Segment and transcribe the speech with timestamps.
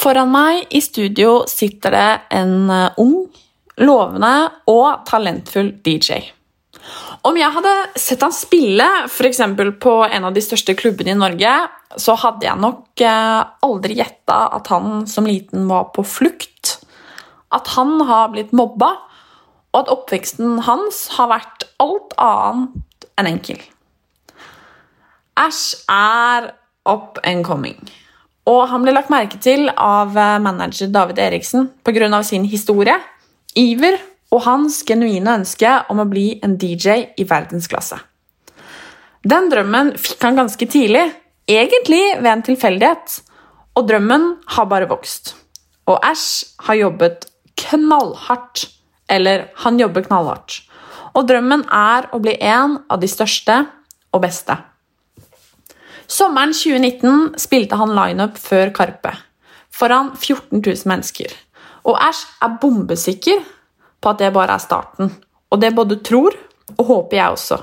[0.00, 3.26] Foran meg i studio sitter det en eh, ung,
[3.84, 4.32] lovende
[4.70, 6.22] og talentfull DJ.
[7.28, 9.42] Om jeg hadde sett han spille f.eks.
[9.82, 11.52] på en av de største klubbene i Norge,
[12.00, 16.78] så hadde jeg nok eh, aldri gjetta at han som liten var på flukt.
[17.52, 18.94] At han har blitt mobba,
[19.70, 23.60] og at oppveksten hans har vært alt annet enn enkel.
[25.36, 26.54] Æsj er
[26.88, 27.90] up and coming.
[28.48, 32.22] Og han ble lagt merke til av eh, manager David Eriksen pga.
[32.22, 32.96] sin historie,
[33.54, 33.98] iver
[34.30, 37.98] og hans genuine ønske om å bli en DJ i verdensklasse.
[39.26, 41.10] Den drømmen fikk han ganske tidlig,
[41.50, 43.20] egentlig ved en tilfeldighet.
[43.76, 44.24] Og drømmen
[44.56, 45.34] har bare vokst.
[45.86, 47.26] Og Ash har jobbet
[47.60, 48.68] knallhardt.
[49.10, 50.62] Eller han jobber knallhardt.
[51.18, 53.64] Og drømmen er å bli en av de største
[54.14, 54.56] og beste.
[56.10, 59.12] Sommeren 2019 spilte han lineup før Karpe,
[59.70, 61.30] foran 14 000 mennesker.
[61.86, 63.44] Og Æsj er bombesikker
[64.02, 65.12] på at det bare er starten.
[65.50, 66.34] Og det både tror
[66.76, 67.60] og håper jeg også.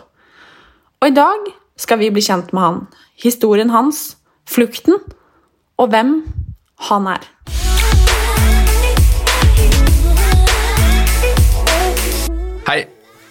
[1.00, 2.80] Og i dag skal vi bli kjent med han,
[3.20, 4.18] historien hans,
[4.48, 4.96] flukten
[5.78, 6.16] og hvem
[6.88, 7.28] han er.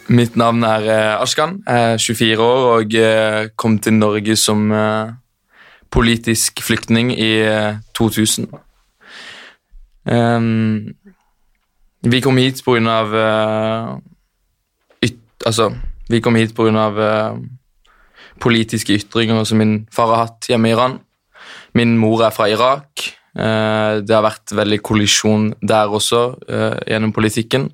[0.09, 1.22] Mitt navn er Askan.
[1.22, 1.62] Ashkan.
[1.67, 5.12] Jeg er 24 år og eh, kom til Norge som eh,
[5.91, 8.47] politisk flyktning i eh, 2000.
[10.06, 10.95] Ehm,
[12.03, 13.97] vi kom hit på grunn av eh,
[15.47, 15.69] Altså,
[16.09, 17.37] vi kom hit på grunn av eh,
[18.43, 20.97] politiske ytringer som min far har hatt hjemme i Iran.
[21.77, 23.05] Min mor er fra Irak.
[23.37, 27.69] Eh, det har vært veldig kollisjon der også, eh, gjennom politikken.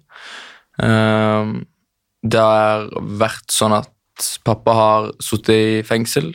[2.23, 2.87] Det har
[3.19, 3.91] vært sånn at
[4.47, 6.31] pappa har sittet i fengsel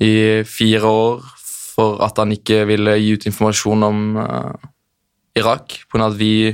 [0.00, 0.12] i
[0.48, 4.52] fire år for at han ikke ville gi ut informasjon om uh,
[5.38, 6.50] Irak, av at vi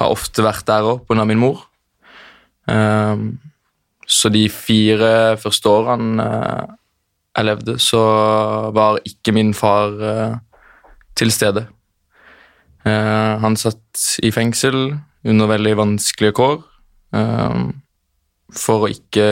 [0.00, 1.26] har ofte vært der òg, pga.
[1.28, 1.64] min mor.
[2.68, 3.36] Um,
[4.06, 6.74] så de fire første årene uh,
[7.34, 8.02] jeg levde, så
[8.76, 10.36] var ikke min far uh,
[11.16, 11.66] til stede.
[12.84, 16.62] Uh, han satt i fengsel under veldig vanskelige kår
[18.54, 19.28] for å ikke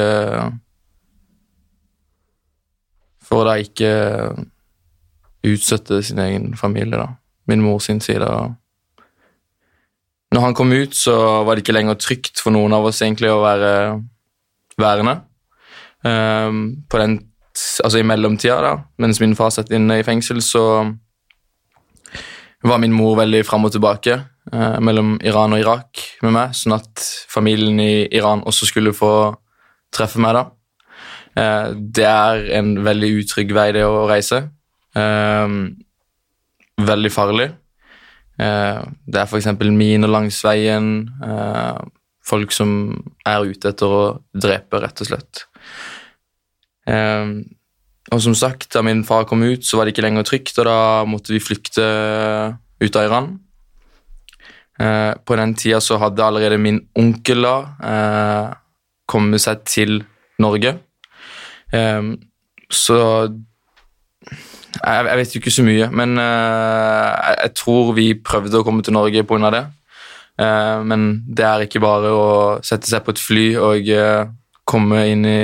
[3.23, 3.91] For å da ikke
[5.47, 7.07] utsette sin egen familie, da.
[7.49, 8.27] Min mor sin side.
[10.35, 11.15] Når han kom ut, så
[11.47, 13.73] var det ikke lenger trygt for noen av oss egentlig å være
[14.77, 15.15] værende.
[16.05, 16.51] Eh,
[16.91, 17.17] på den
[17.57, 20.65] altså i mellomtida, da, mens min far satt inne i fengsel, så
[22.63, 24.19] var min mor veldig fram og tilbake
[24.53, 29.13] eh, mellom Iran og Irak med meg, sånn at familien i Iran også skulle få
[29.93, 30.37] treffe meg.
[30.39, 30.45] da.
[31.37, 34.45] Eh, det er en veldig utrygg vei det å reise.
[34.95, 35.57] Eh,
[36.93, 37.49] veldig farlig.
[38.43, 39.51] Eh, det er f.eks.
[39.71, 41.09] miner langs veien.
[41.25, 41.83] Eh,
[42.23, 42.95] folk som
[43.27, 45.47] er ute etter å drepe, rett og slett.
[48.13, 50.69] Og som sagt, da min far kom ut, så var det ikke lenger trygt, og
[50.69, 50.79] da
[51.09, 51.85] måtte vi flykte
[52.83, 53.29] ut av Iran.
[54.81, 58.55] Eh, på den tida så hadde allerede min onkel da eh,
[59.11, 59.99] kommet seg til
[60.41, 60.77] Norge.
[61.73, 62.01] Eh,
[62.73, 62.99] så
[64.73, 68.67] jeg, jeg vet jo ikke så mye, men eh, jeg, jeg tror vi prøvde å
[68.67, 69.53] komme til Norge pga.
[69.53, 69.65] det.
[70.41, 72.27] Eh, men det er ikke bare å
[72.65, 73.93] sette seg på et fly og
[74.69, 75.43] komme inn i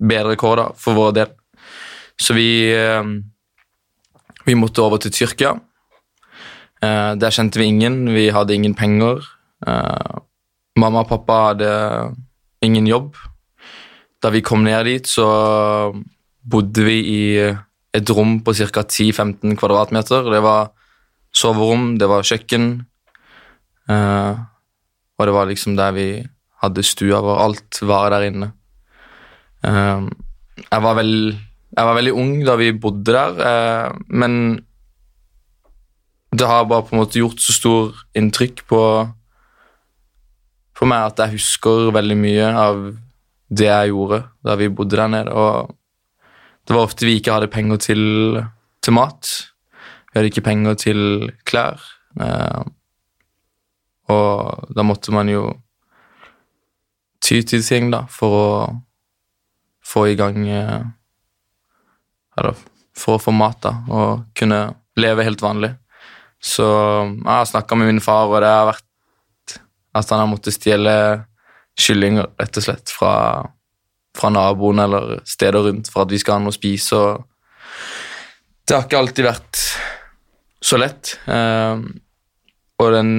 [0.00, 1.34] bedre kår da, for vår del.
[2.20, 2.68] Så vi,
[4.44, 5.54] vi måtte over til Tyrkia.
[6.80, 9.20] Eh, der kjente vi ingen, vi hadde ingen penger.
[9.66, 10.20] Eh,
[10.80, 11.72] mamma og pappa hadde
[12.64, 13.16] ingen jobb.
[14.20, 15.26] Da vi kom ned dit, så
[16.40, 17.22] bodde vi i
[17.92, 18.84] et rom på ca.
[18.84, 20.30] 10-15 kvadratmeter.
[20.32, 20.72] Det var
[21.36, 22.86] soverom, det var kjøkken,
[23.88, 24.40] eh,
[25.20, 26.08] og det var liksom der vi
[26.64, 27.44] hadde stua vår.
[27.44, 28.52] Alt var der inne.
[29.60, 31.36] Jeg, var vel,
[31.76, 34.64] jeg var veldig ung da vi bodde der, men
[36.30, 38.80] det har bare på en måte gjort så stor inntrykk på,
[40.78, 42.82] for meg at jeg husker veldig mye av
[43.50, 45.34] det jeg gjorde da vi bodde der nede.
[45.34, 45.74] Og
[46.66, 48.04] det var ofte vi ikke hadde penger til,
[48.82, 49.32] til mat.
[50.10, 51.00] Vi hadde ikke penger til
[51.48, 51.82] klær.
[52.20, 52.62] Eh,
[54.10, 55.50] og da måtte man jo
[57.22, 58.48] ty til ting da, for å
[59.86, 60.80] få i gang eh,
[62.38, 62.58] Eller
[62.96, 64.60] for å få mat da, og kunne
[65.00, 65.74] leve helt vanlig.
[66.40, 69.58] Så jeg har snakka med min far, og det har vært
[69.96, 70.94] at han har måttet stjele
[71.80, 73.14] kyllinger, rett og slett, fra,
[74.16, 76.96] fra naboen eller steder rundt for at vi skal ha noe å spise.
[76.96, 77.24] og
[78.64, 79.62] Det har ikke alltid vært
[80.60, 81.16] så lett.
[81.30, 81.82] Eh,
[82.80, 83.14] og den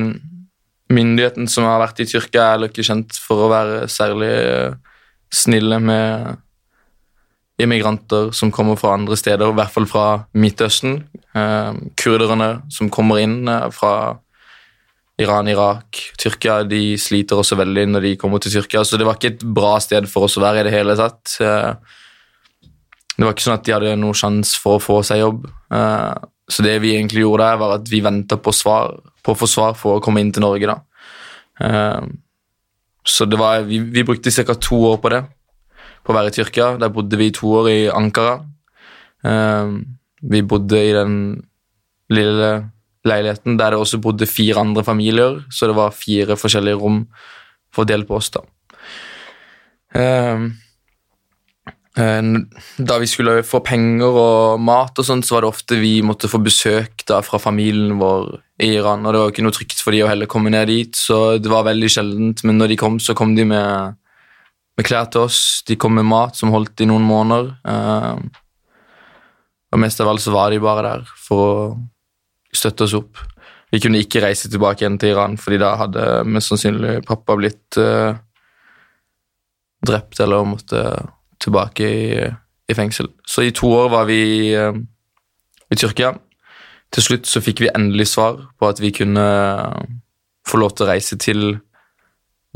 [0.91, 4.79] myndigheten som har vært i Tyrkia, er ikke kjent for å være særlig eh,
[5.31, 6.41] snille med
[7.63, 10.05] immigranter som kommer fra andre steder, i hvert fall fra
[10.37, 10.99] Midtøsten.
[11.37, 13.93] Eh, kurderne som kommer inn eh, fra
[15.21, 18.83] Iran, Irak, Tyrkia, de sliter også veldig når de kommer til Tyrkia.
[18.87, 21.35] Så det var ikke et bra sted for oss å være i det hele tatt.
[21.43, 21.99] Eh,
[23.17, 25.43] det var ikke sånn at de hadde noen sjanse for å få seg jobb.
[26.49, 29.75] Så det vi egentlig gjorde der, var at vi venta på, på å få svar
[29.77, 30.71] for å komme inn til Norge.
[30.71, 31.99] da.
[33.05, 34.55] Så det var, vi, vi brukte ca.
[34.55, 35.21] to år på det,
[36.03, 36.73] på å være i Tyrkia.
[36.81, 38.39] Der bodde vi to år i Ankara.
[39.25, 39.73] Eh,
[40.21, 41.15] vi bodde i den
[42.11, 42.51] lille
[43.07, 47.05] leiligheten der det også bodde fire andre familier, så det var fire forskjellige rom
[47.73, 48.29] fordelt på oss.
[48.29, 48.43] da.
[49.97, 50.49] Eh,
[52.79, 56.29] da vi skulle få penger og mat, og sånt, så var det ofte vi måtte
[56.31, 59.05] få besøk da fra familien vår i Iran.
[59.05, 61.51] og Det var ikke noe trygt for de å heller komme ned dit, så det
[61.51, 62.43] var veldig sjeldent.
[62.47, 63.97] Men når de kom, så kom de med,
[64.81, 65.61] med klær til oss.
[65.69, 67.53] De kom med mat som holdt i noen måneder.
[69.71, 71.51] Og mest av alt så var de bare der for å
[72.55, 73.21] støtte oss opp.
[73.71, 77.77] Vi kunne ikke reise tilbake igjen til Iran, fordi da hadde mest sannsynlig pappa blitt
[77.79, 78.11] uh,
[79.87, 80.81] drept eller måtte
[81.41, 82.25] tilbake i,
[82.67, 83.07] i, fengsel.
[83.23, 84.75] Så i to år var vi uh,
[85.71, 86.11] i Tyrkia.
[86.91, 89.23] Til slutt så fikk vi endelig svar på at vi kunne
[90.43, 91.45] få lov til å reise til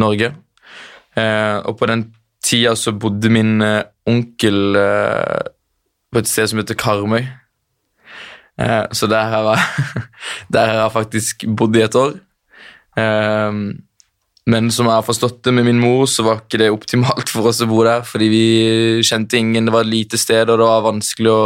[0.03, 0.33] Norge.
[1.15, 2.01] Og på den
[2.43, 3.63] tida så bodde min
[4.05, 4.75] onkel
[6.11, 7.25] på et sted som heter Karmøy.
[8.61, 10.05] Eh, så der har, jeg,
[10.53, 12.15] der har jeg faktisk bodd i et år.
[12.97, 13.59] Eh,
[14.45, 17.51] men som jeg har forstått det med min mor, så var ikke det optimalt for
[17.51, 18.45] oss å bo der, fordi vi
[19.05, 21.45] kjente ingen, det var et lite sted, og det var vanskelig å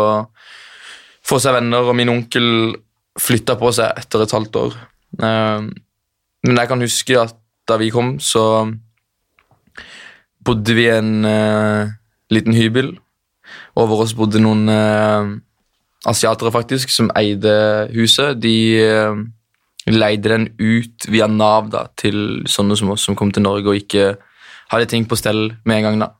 [1.29, 2.49] få seg venner, og min onkel
[3.19, 4.77] flytta på seg etter et halvt år.
[5.19, 5.69] Eh,
[6.47, 7.35] men jeg kan huske at
[7.69, 8.43] da vi kom, så
[10.45, 11.91] bodde vi i en uh,
[12.33, 12.93] liten hybel.
[13.79, 15.33] Over oss bodde noen uh,
[16.09, 17.53] asiatere, faktisk, som eide
[17.95, 18.39] huset.
[18.41, 18.55] De
[18.85, 19.19] uh,
[19.89, 23.79] leide den ut via Nav da, til sånne som oss som kom til Norge og
[23.79, 24.13] ikke
[24.69, 26.01] hadde ting på stell med en gang.
[26.03, 26.11] da.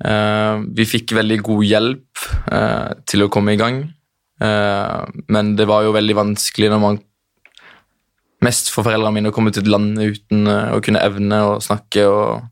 [0.00, 3.82] Uh, vi fikk veldig god hjelp uh, til å komme i gang,
[4.40, 7.06] uh, men det var jo veldig vanskelig når man
[8.40, 12.06] Mest for foreldrene mine å komme til et land uten å kunne evne å snakke
[12.08, 12.46] og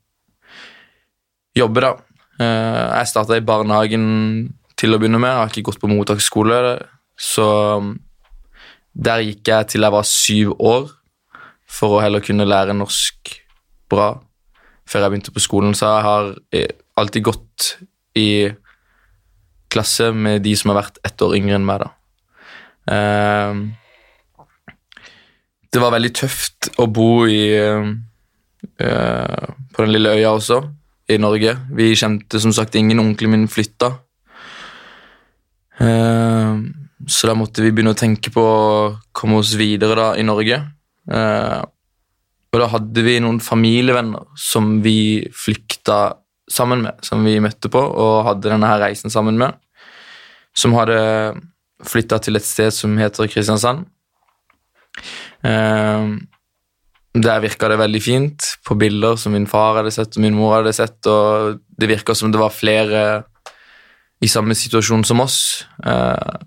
[1.58, 1.90] jobbe, da.
[2.38, 4.04] jeg starta i barnehagen
[4.78, 5.32] til å begynne med.
[5.32, 6.60] Jeg har ikke gått på mottaksskole,
[7.18, 7.48] så
[8.94, 10.88] der gikk jeg til jeg var syv år,
[11.68, 13.34] for å heller kunne lære norsk
[13.90, 14.14] bra
[14.88, 15.74] før jeg begynte på skolen.
[15.76, 16.30] Så jeg har
[16.98, 17.66] alltid gått
[18.18, 18.48] i
[19.68, 21.84] klasse med de som har vært ett år yngre enn meg.
[21.84, 21.90] da.
[22.94, 23.60] Ehm,
[25.68, 27.90] det var veldig tøft å bo i eh,
[28.78, 30.62] på den lille øya også,
[31.08, 31.56] i Norge.
[31.74, 33.00] Vi kjente som sagt ingen.
[33.00, 33.94] Onkelen min flytta.
[35.78, 36.62] Ehm,
[37.06, 40.60] så da måtte vi begynne å tenke på å komme oss videre da, i Norge.
[41.08, 41.60] Eh,
[42.48, 47.80] og da hadde vi noen familievenner som vi flykta sammen med, som vi møtte på
[47.80, 49.56] og hadde denne her reisen sammen med,
[50.56, 50.98] som hadde
[51.84, 53.84] flytta til et sted som heter Kristiansand.
[55.44, 56.16] Eh,
[57.24, 60.58] der virka det veldig fint, på bilder som min far hadde sett og min mor
[60.58, 63.02] hadde sett, og det virka som det var flere
[64.20, 65.40] i samme situasjon som oss.
[65.84, 66.38] Eh,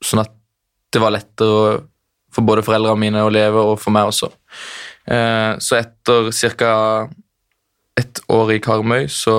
[0.00, 0.30] Sånn at
[0.88, 1.82] det var lettere
[2.32, 4.30] for både foreldrene mine å leve, og for meg også.
[5.04, 7.08] Eh, så etter ca.
[8.00, 9.36] ett år i Karmøy så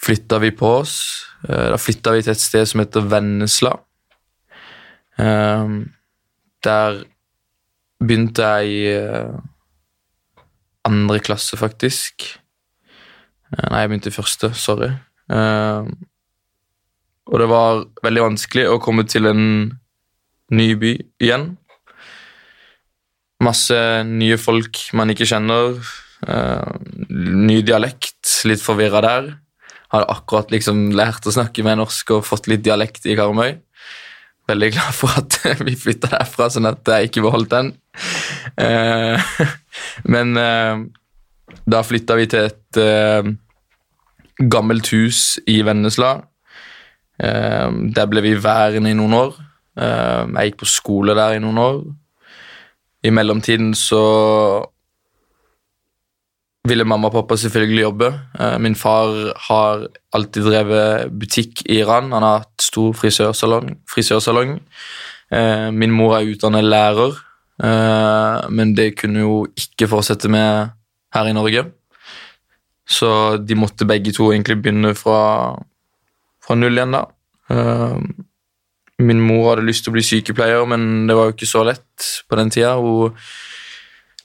[0.00, 0.96] flytta vi på oss.
[1.44, 3.76] Eh, da flytta vi til et sted som heter Vennesla.
[6.64, 7.02] Der
[8.00, 9.34] begynte jeg i eh,
[10.88, 12.26] andre klasse, faktisk.
[13.52, 14.52] Eh, Nei, jeg begynte i første.
[14.56, 14.90] Sorry.
[15.30, 15.90] Eh,
[17.30, 19.42] og det var veldig vanskelig å komme til en
[20.50, 21.52] ny by igjen.
[23.40, 25.78] Masse nye folk man ikke kjenner.
[27.08, 29.28] ny dialekt, litt forvirra der.
[29.94, 33.54] Hadde akkurat liksom lært å snakke med norsk og fått litt dialekt i Karmøy.
[34.50, 37.72] Veldig glad for at vi flytta derfra, sånn at jeg ikke beholdt den.
[38.60, 39.20] Eh,
[40.12, 40.80] men eh,
[41.70, 43.28] da flytta vi til et eh,
[44.50, 46.18] gammelt hus i Vennesla.
[47.20, 49.34] Der ble vi værende i noen år.
[49.76, 51.82] Jeg gikk på skole der i noen år.
[53.04, 54.00] I mellomtiden så
[56.64, 58.08] ville mamma og pappa selvfølgelig jobbe.
[58.64, 59.12] Min far
[59.50, 59.84] har
[60.16, 62.08] alltid drevet butikk i Iran.
[62.16, 63.74] Han har hatt stor frisørsalong.
[63.84, 64.56] frisørsalong.
[65.76, 67.20] Min mor er utdannet lærer,
[67.60, 70.70] men det kunne jo ikke fortsette med
[71.14, 71.66] her i Norge.
[72.90, 73.10] Så
[73.44, 75.20] de måtte begge to egentlig begynne fra,
[76.42, 77.04] fra null igjen, da.
[77.52, 78.26] Eh,
[79.00, 82.08] Min mor hadde lyst til å bli sykepleier, men det var jo ikke så lett
[82.28, 82.74] på den tida.
[82.76, 83.14] Hun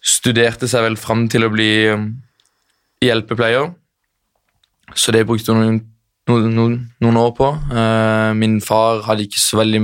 [0.04, 2.10] studerte seg vel fram til å bli um,
[3.00, 3.72] hjelpepleier,
[4.94, 5.80] så det brukte hun noen,
[6.58, 7.48] noen, noen, år på.
[7.72, 9.82] Eh, min far hadde ikke så veldig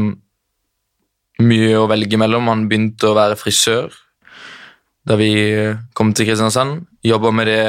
[1.44, 2.50] mye å velge mellom.
[2.52, 3.92] Han begynte å være frisør
[5.08, 5.32] da vi
[5.98, 6.86] kom til Kristiansand.
[7.06, 7.64] Jobba med det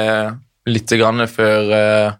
[0.69, 2.13] lite grann før, eh,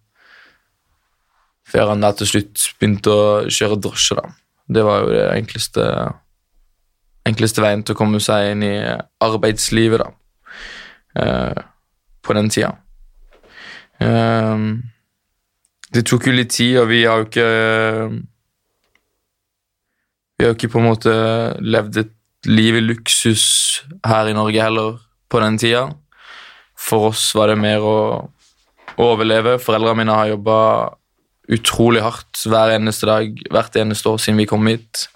[1.70, 4.16] før han da til slutt begynte å kjøre drosje.
[4.16, 4.30] da.
[4.70, 5.86] Det var jo det enkleste,
[7.26, 10.12] enkleste veien til å komme seg inn i arbeidslivet, da.
[11.16, 11.64] Eh,
[12.24, 12.78] på den tida.
[14.00, 14.58] Eh,
[15.94, 18.24] det tok jo litt tid, og vi har jo ikke
[20.38, 21.14] Vi har jo ikke på en måte
[21.62, 22.14] levd et
[22.50, 23.46] liv i luksus
[24.06, 24.98] her i Norge heller
[25.32, 25.88] på den tida.
[26.76, 27.98] For oss var det mer å
[29.00, 29.60] overleve.
[29.62, 30.58] Foreldrene mine har jobba
[31.54, 35.08] utrolig hardt hver eneste dag, hvert eneste år siden vi kom hit.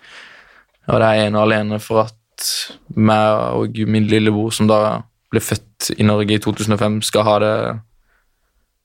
[0.88, 2.48] Og det er ene og alene for at
[2.96, 7.56] meg og min lillebror, som da ble født i Norge i 2005, skal ha det,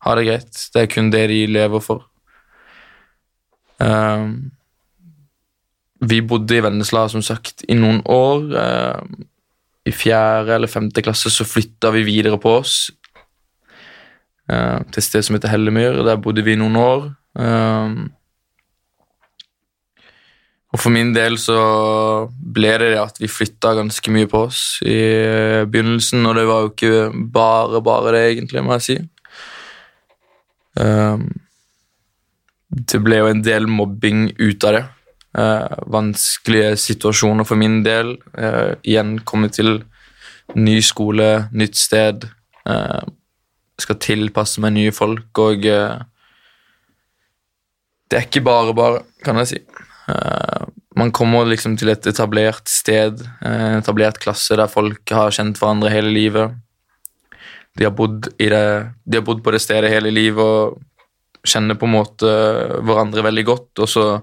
[0.06, 0.64] ha det greit.
[0.74, 2.08] Det er kun det de lever for.
[3.82, 4.52] Ehm,
[6.02, 8.48] vi bodde i Vennesla som sagt i noen år.
[8.58, 9.20] Ehm,
[9.86, 12.76] I fjerde eller femte klasse så flytta vi videre på oss
[14.50, 16.02] eh, til et sted som heter Hellemyr.
[16.06, 17.06] Der bodde vi i noen år.
[17.38, 18.10] Ehm,
[20.72, 21.58] og for min del så
[22.32, 24.96] ble det det at vi flytta ganske mye på oss i
[25.68, 28.96] begynnelsen, og det var jo ikke bare bare det, egentlig, må jeg si.
[30.80, 31.28] Ehm,
[32.72, 34.84] det ble jo en del mobbing ut av det.
[35.38, 38.18] Eh, vanskelige situasjoner for min del.
[38.36, 39.84] Eh, igjen komme til
[40.54, 42.26] ny skole, nytt sted.
[42.68, 43.02] Eh,
[43.80, 46.04] skal tilpasse meg nye folk, og det
[48.12, 49.58] er ikke bare bare, kan jeg si.
[50.94, 55.90] Man kommer liksom til et etablert sted, en etablert klasse der folk har kjent hverandre
[55.90, 56.52] hele livet.
[57.74, 60.78] De har bodd, det, de har bodd på det stedet hele livet og
[61.42, 62.30] kjenner på en måte
[62.84, 64.22] hverandre veldig godt, og så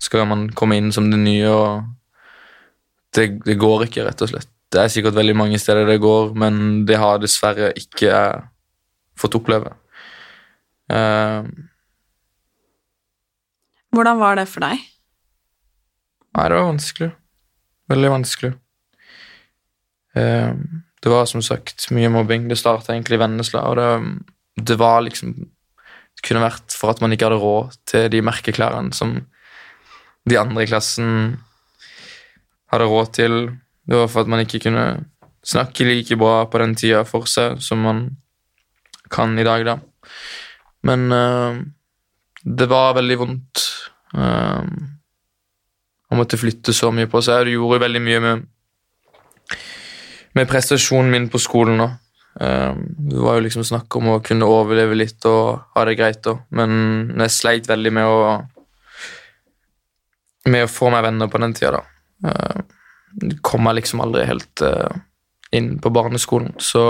[0.00, 4.50] skal man komme inn som det nye, og det, det går ikke, rett og slett.
[4.70, 8.14] Det er sikkert veldig mange steder det går, men det har dessverre ikke
[9.18, 9.72] fått oppleve.
[10.90, 11.42] Uh,
[13.90, 14.84] Hvordan var det for deg?
[16.38, 17.10] Nei, det var vanskelig.
[17.90, 18.52] Veldig vanskelig.
[20.14, 20.54] Uh,
[21.02, 22.46] det var som sagt mye mobbing.
[22.50, 27.00] Det starta egentlig i Vennesla, og det, det var liksom Det kunne vært for at
[27.00, 29.14] man ikke hadde råd til de merkeklærne som
[30.28, 31.38] de andre i klassen
[32.70, 33.36] hadde råd til.
[33.88, 34.86] Det var for at man ikke kunne
[35.46, 38.04] snakke like bra på den tida for seg som man
[39.10, 39.78] kan i dag, da.
[40.86, 41.58] Men uh,
[42.44, 43.64] det var veldig vondt.
[44.14, 44.62] Uh,
[46.10, 47.46] han måtte flytte så mye på seg.
[47.46, 48.46] Det gjorde veldig mye med,
[50.38, 51.90] med prestasjonen min på skolen nå.
[52.40, 52.76] Uh,
[53.10, 56.38] det var jo liksom snakk om å kunne overleve litt og ha det greit, da.
[56.54, 58.20] men jeg sleit veldig med å
[60.48, 61.86] med å få meg venner på den tida, da.
[62.20, 64.92] Uh, kom jeg liksom aldri helt uh,
[65.56, 66.86] inn på barneskolen, så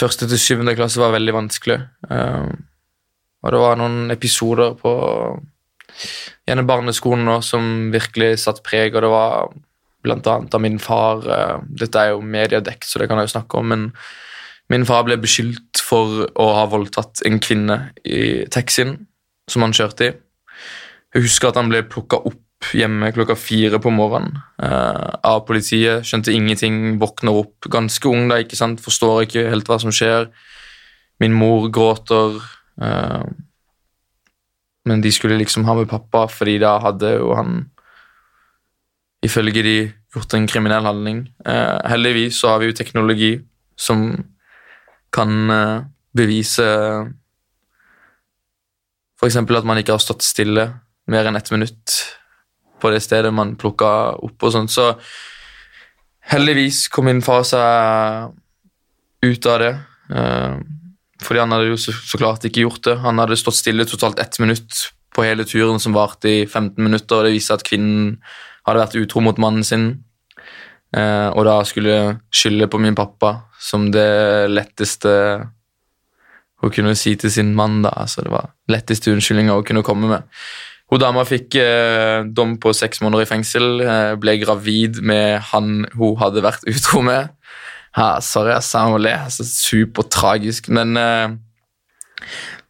[0.00, 1.74] Første til syvende klasse var veldig vanskelig.
[2.06, 2.46] Uh,
[3.42, 4.92] og det var noen episoder på
[6.46, 9.50] gjennom barneskolen nå som virkelig satt preg, og det var
[10.04, 13.34] blant annet av min far eh, Dette er jo mediedekt, så det kan jeg jo
[13.34, 13.86] snakke om, men
[14.72, 18.94] min far ble beskyldt for å ha voldtatt en kvinne i taxien
[19.50, 20.12] som han kjørte i.
[21.14, 26.04] Jeg husker at han ble plukka opp hjemme klokka fire på morgenen eh, av politiet.
[26.06, 28.82] Skjønte ingenting, våkner opp ganske ung, da, ikke sant?
[28.84, 30.28] forstår ikke helt hva som skjer.
[31.22, 32.36] Min mor gråter.
[32.82, 33.24] Eh,
[34.90, 37.62] men de skulle liksom ha med pappa, fordi da hadde jo han
[39.24, 39.76] ifølge de
[40.14, 41.24] gjort en kriminell handling.
[41.46, 43.32] Eh, heldigvis så har vi jo teknologi
[43.76, 44.12] som
[45.12, 45.80] kan eh,
[46.16, 46.68] bevise
[49.20, 49.36] f.eks.
[49.36, 50.70] at man ikke har stått stille
[51.10, 51.96] mer enn ett minutt
[52.80, 53.90] på det stedet man plukka
[54.24, 54.72] opp og sånt.
[54.72, 54.94] Så
[56.32, 58.30] heldigvis kom min far seg
[59.26, 59.72] ut av det.
[60.14, 60.60] Eh,
[61.20, 62.96] fordi han hadde jo så, klart ikke gjort det.
[63.04, 67.18] Han hadde stått stille totalt ett minutt på hele turen, som varte i 15 minutter.
[67.18, 68.16] og Det viste at kvinnen
[68.66, 69.90] hadde vært utro mot mannen sin.
[70.90, 75.12] Uh, og da skulle skylde på min pappa som det letteste
[76.60, 77.82] å kunne si til sin mann.
[77.82, 80.40] da, altså Det var letteste unnskyldninga å kunne komme med.
[80.90, 85.84] Hun dama fikk eh, dom på seks måneder i fengsel, eh, ble gravid med han
[85.94, 87.30] hun hadde vært utro med.
[87.94, 89.14] Ja, sorry, jeg sa hun le.
[89.26, 90.70] Altså, supertragisk.
[90.74, 91.36] Men eh,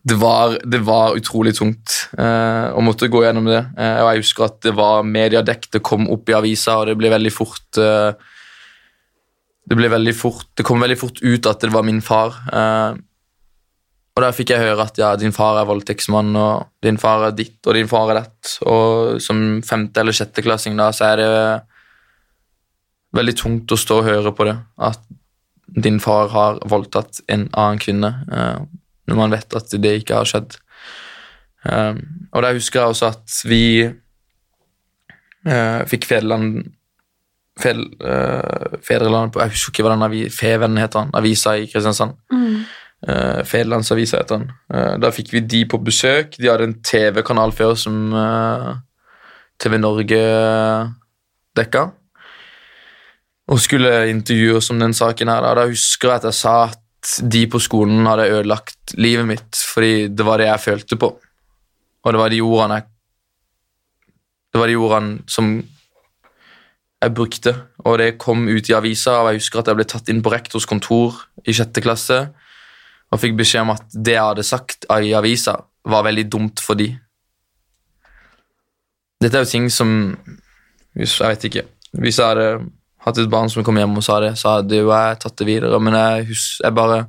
[0.04, 3.62] det, var, det, var, utrolig tungt eh, å måtte gå gjennom det.
[3.76, 6.98] Eh, og jeg husker at det var mediedekt, det kom opp i avisa, og det
[7.00, 8.12] ble veldig fort eh,
[9.70, 12.34] det ble veldig fort, det kom veldig fort ut at det var min far.
[12.50, 13.00] Eh,
[14.20, 17.36] og da fikk jeg høre at ja, din far er voldtektsmann, og din far er
[17.36, 18.50] ditt, og din far er dett.
[18.68, 21.30] Og som femte- eller sjetteklassing da, så er det
[23.16, 24.58] veldig tungt å stå og høre på det.
[24.76, 25.00] At
[25.72, 28.60] din far har voldtatt en annen kvinne, eh,
[29.08, 30.58] når man vet at det ikke har skjedd.
[31.64, 31.94] Eh,
[32.34, 33.64] og da husker jeg også at vi
[35.46, 36.74] eh, fikk Federland
[37.60, 37.76] Fed,
[38.80, 42.14] Fedrelandet på Jeg husker ikke hva den avi, Fevennen heter den, avisa i Kristiansand.
[42.32, 42.62] Mm.
[43.00, 44.51] Uh, Federlandsavisa heter den.
[44.68, 46.37] Uh, da fikk vi de på besøk.
[46.37, 48.74] De hadde en TV-kanal før som uh,
[49.61, 50.20] TV Norge
[51.57, 51.87] dekka.
[53.51, 55.40] Og skulle intervjue oss om den saken her.
[55.46, 56.79] Da, da husker jeg at jeg sa at
[57.33, 61.14] de på skolen hadde ødelagt livet mitt fordi det var det jeg følte på.
[62.05, 62.88] Og det var de ordene jeg
[64.51, 65.51] Det var de ordene som
[67.01, 67.53] jeg brukte,
[67.87, 69.22] og det kom ut i avisa.
[69.22, 71.14] og Jeg husker at jeg ble tatt inn på rektors kontor
[71.46, 72.18] i sjette klasse
[73.11, 75.57] og fikk beskjed om at det jeg hadde sagt i avisa,
[75.90, 76.90] var veldig dumt for de.
[79.20, 79.90] Dette er jo ting som
[80.96, 81.62] Jeg vet ikke.
[82.03, 82.70] Hvis jeg hadde
[83.05, 85.46] hatt et barn som kom hjem og sa det, så hadde jo jeg tatt det
[85.46, 87.05] videre, men jeg, hus, jeg bare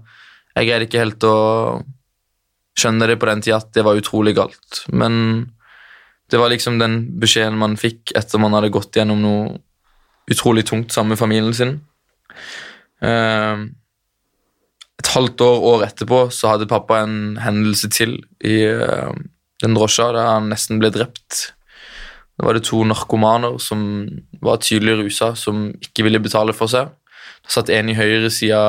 [0.55, 1.37] Jeg greide ikke helt å
[2.77, 4.81] skjønne det på den tida at det var utrolig galt.
[4.91, 5.13] Men
[6.31, 9.59] det var liksom den beskjeden man fikk etter man hadde gått gjennom noe
[10.31, 11.73] utrolig tungt sammen med familien sin.
[13.03, 13.67] Uh,
[15.01, 19.09] et halvt år, år etterpå så hadde pappa en hendelse til i uh,
[19.61, 21.51] den drosja der han nesten ble drept.
[22.37, 23.83] Da var det to narkomaner som
[24.41, 26.91] var tydelig rusa, som ikke ville betale for seg.
[27.41, 28.61] Det satt en i høyre side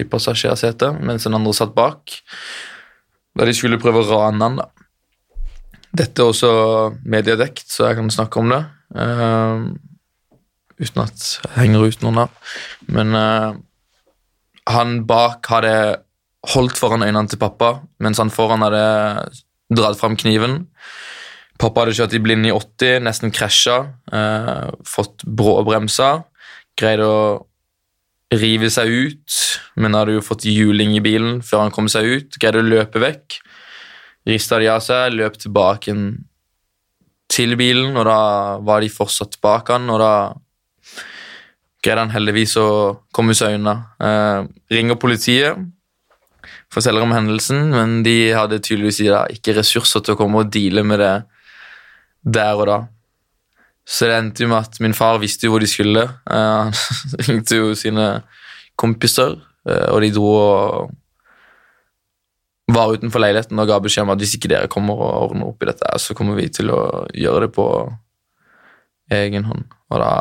[0.00, 2.14] i passasjersetet, mens den andre satt bak.
[3.36, 4.68] Da de skulle prøve å rane han, da.
[5.90, 6.50] Dette er også
[7.02, 8.62] mediedekt, så jeg kan snakke om det.
[8.94, 9.72] Uh,
[10.80, 12.28] uten at jeg henger ut noen da.
[12.96, 13.58] Men uh,
[14.68, 15.74] han bak hadde
[16.54, 18.84] holdt foran øynene til pappa, mens han foran hadde
[19.76, 20.64] dratt fram kniven.
[21.60, 23.78] Pappa hadde kjørt i blind i 80, nesten krasja,
[24.12, 26.24] eh, fått bråbremsa.
[26.80, 27.20] Greide å
[28.32, 29.38] rive seg ut,
[29.76, 32.38] men hadde jo fått juling i bilen før han kom seg ut.
[32.40, 33.40] Greide å løpe vekk.
[34.30, 35.94] Rista de av seg, løp tilbake
[37.30, 40.12] til bilen, og da var de fortsatt bak han, og da
[41.84, 42.68] greide han heldigvis å
[43.14, 43.76] komme seg unna.
[44.02, 45.58] Eh, ringer politiet,
[46.72, 49.02] forteller om hendelsen, men de hadde tydeligvis
[49.36, 51.14] ikke ressurser til å komme og deale med det
[52.22, 52.78] der og da.
[53.90, 56.04] Så det endte jo med at min far visste jo hvor de skulle.
[56.04, 58.22] Eh, han ringte jo sine
[58.78, 59.38] kompiser,
[59.68, 60.96] eh, og de dro og
[62.70, 65.64] var utenfor leiligheten og ga beskjed om at hvis ikke dere kommer og ordner opp
[65.64, 67.66] i dette, så kommer vi til å gjøre det på
[69.16, 69.64] egen hånd.
[69.90, 70.12] Og da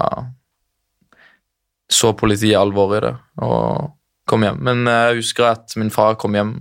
[1.90, 3.96] så politiet alvoret i det og
[4.30, 4.60] kom hjem.
[4.66, 6.54] Men jeg husker at min far kom hjem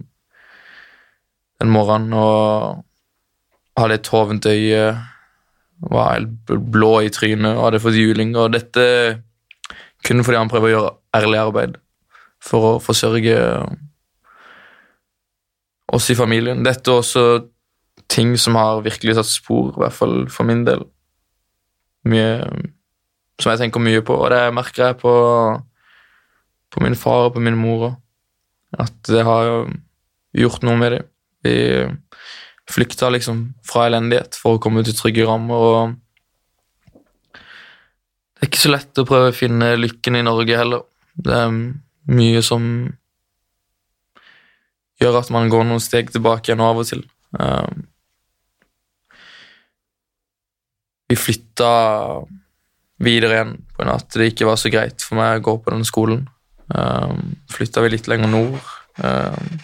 [1.62, 2.84] en morgen og
[3.78, 4.84] hadde et hovent øye,
[5.90, 8.32] var helt blå i trynet og hadde fått juling.
[8.38, 8.86] Og dette
[10.06, 11.76] kun fordi han prøver å gjøre ærlig arbeid
[12.42, 13.36] for å forsørge
[15.92, 16.64] oss i familien.
[16.66, 17.24] Dette er også
[18.08, 20.84] ting som har virkelig satt spor, i hvert fall for min del.
[22.08, 22.38] Mye
[23.38, 25.12] som jeg tenker mye på, og det merker jeg på,
[26.74, 27.96] på min far og på min mor òg.
[28.82, 29.68] At det har
[30.36, 31.06] gjort noe med dem.
[31.46, 31.54] Vi
[32.68, 35.96] flykta liksom fra elendighet for å komme til trygge rammer, og
[38.38, 40.84] det er ikke så lett å prøve å finne lykken i Norge heller.
[41.18, 41.54] Det er
[42.14, 42.66] mye som
[45.02, 47.02] gjør at man går noen steg tilbake igjen av og til.
[47.34, 47.88] Um,
[51.08, 51.72] vi flytta
[52.98, 55.74] videre igjen på en at det ikke var så greit for meg å gå på
[55.74, 56.26] den skolen.
[56.68, 58.58] Um, flytta vi litt lenger nord.
[58.98, 59.60] Um,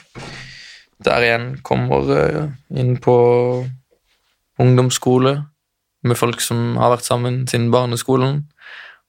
[1.04, 2.44] der igjen kommer uh,
[2.78, 3.16] inn på
[4.62, 5.34] ungdomsskole
[6.04, 8.44] med folk som har vært sammen siden barneskolen,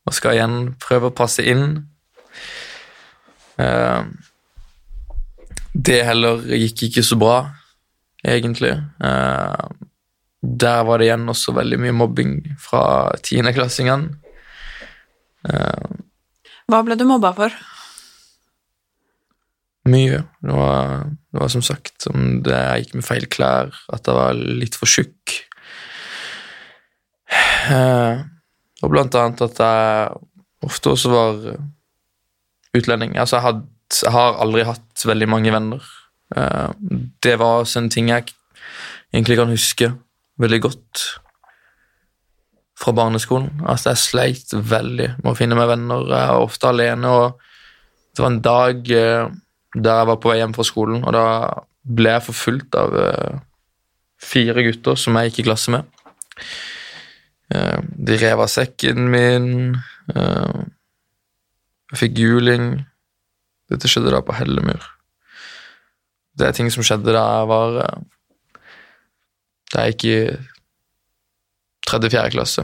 [0.06, 1.86] og skal igjen prøve å passe inn.
[3.60, 4.16] Um,
[5.76, 7.36] det heller gikk ikke så bra,
[8.24, 8.74] egentlig.
[9.04, 9.70] Uh,
[10.46, 12.84] der var det igjen også veldig mye mobbing fra
[13.26, 14.12] tiendeklassingene.
[15.46, 15.96] Uh,
[16.70, 17.56] Hva ble du mobba for?
[19.90, 20.24] Mye.
[20.42, 21.04] Det var,
[21.34, 24.78] det var som sagt om det jeg gikk med feil klær, at jeg var litt
[24.78, 25.36] for tjukk.
[27.70, 28.26] Uh,
[28.84, 30.10] og blant annet at jeg
[30.66, 31.44] ofte også var
[32.76, 33.14] utlending.
[33.18, 33.62] Altså, jeg, had,
[34.02, 35.86] jeg har aldri hatt veldig mange venner.
[36.34, 36.74] Uh,
[37.24, 38.34] det var også en ting jeg
[39.14, 39.94] egentlig kan huske
[40.42, 41.04] veldig godt
[42.80, 43.62] fra barneskolen.
[43.64, 46.06] Altså, jeg sleit veldig med å finne meg venner.
[46.12, 49.34] Jeg er ofte alene, og det var en dag uh,
[49.76, 51.26] der jeg var på vei hjem fra skolen, og da
[51.86, 53.38] ble jeg forfulgt av uh,
[54.22, 55.92] fire gutter som jeg gikk i klasse med.
[58.08, 59.76] de rev av sekken min.
[61.92, 62.86] jeg fikk juling.
[63.70, 64.82] Dette skjedde da på Hellemyr.
[66.36, 67.78] Det er ting som skjedde da jeg var
[69.76, 70.18] Da jeg gikk i
[71.90, 72.64] tredje-fjerde klasse.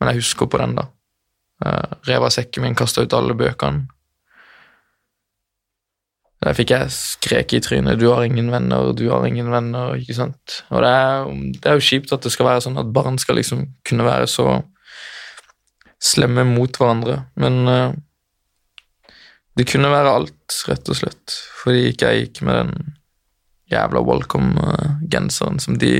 [0.00, 0.90] Men jeg husker på den, da.
[1.64, 3.88] Uh, rev av sekken min, kasta ut alle bøkene.
[6.40, 10.16] Der fikk jeg skrek i trynet 'du har ingen venner, du har ingen venner', ikke
[10.16, 10.62] sant.
[10.70, 11.26] Og det er,
[11.60, 14.26] det er jo kjipt at det skal være sånn at barn skal liksom kunne være
[14.26, 14.46] så
[16.00, 17.92] slemme mot hverandre, men uh,
[19.56, 22.94] det kunne være alt, rett og slett, fordi ikke jeg gikk med den
[23.70, 25.94] jævla welcome-genseren som de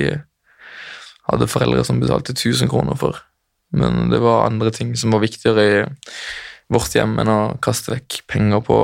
[1.30, 3.18] hadde foreldre som betalte 1000 kroner for.
[3.76, 5.84] Men det var andre ting som var viktigere i
[6.70, 8.78] vårt hjem enn å kaste vekk penger på,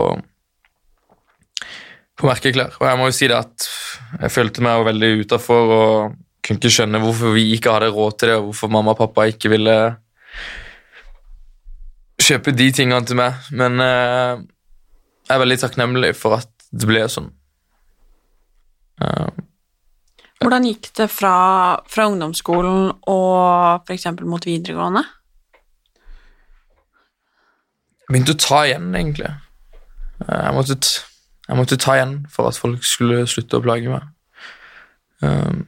[2.18, 2.79] på merkeklær.
[2.79, 3.66] Og jeg må jo si det at
[4.22, 8.31] jeg følte meg veldig utafor og kunne ikke skjønne hvorfor vi ikke hadde råd til
[8.31, 9.77] det, og hvorfor mamma og pappa ikke ville
[12.22, 13.40] kjøpe de tingene til meg.
[13.51, 14.44] Men eh,
[15.27, 17.33] jeg er veldig takknemlig for at det ble sånn.
[19.03, 19.29] Uh,
[20.41, 21.35] Hvordan gikk det fra,
[21.89, 24.07] fra ungdomsskolen og f.eks.
[24.23, 25.03] mot videregående?
[28.07, 29.33] Jeg begynte å ta igjen, egentlig.
[30.23, 30.79] Uh, jeg måtte,
[31.49, 34.09] jeg måtte, ta igjen for at folk skulle slutte å plage meg.
[35.25, 35.65] Uh,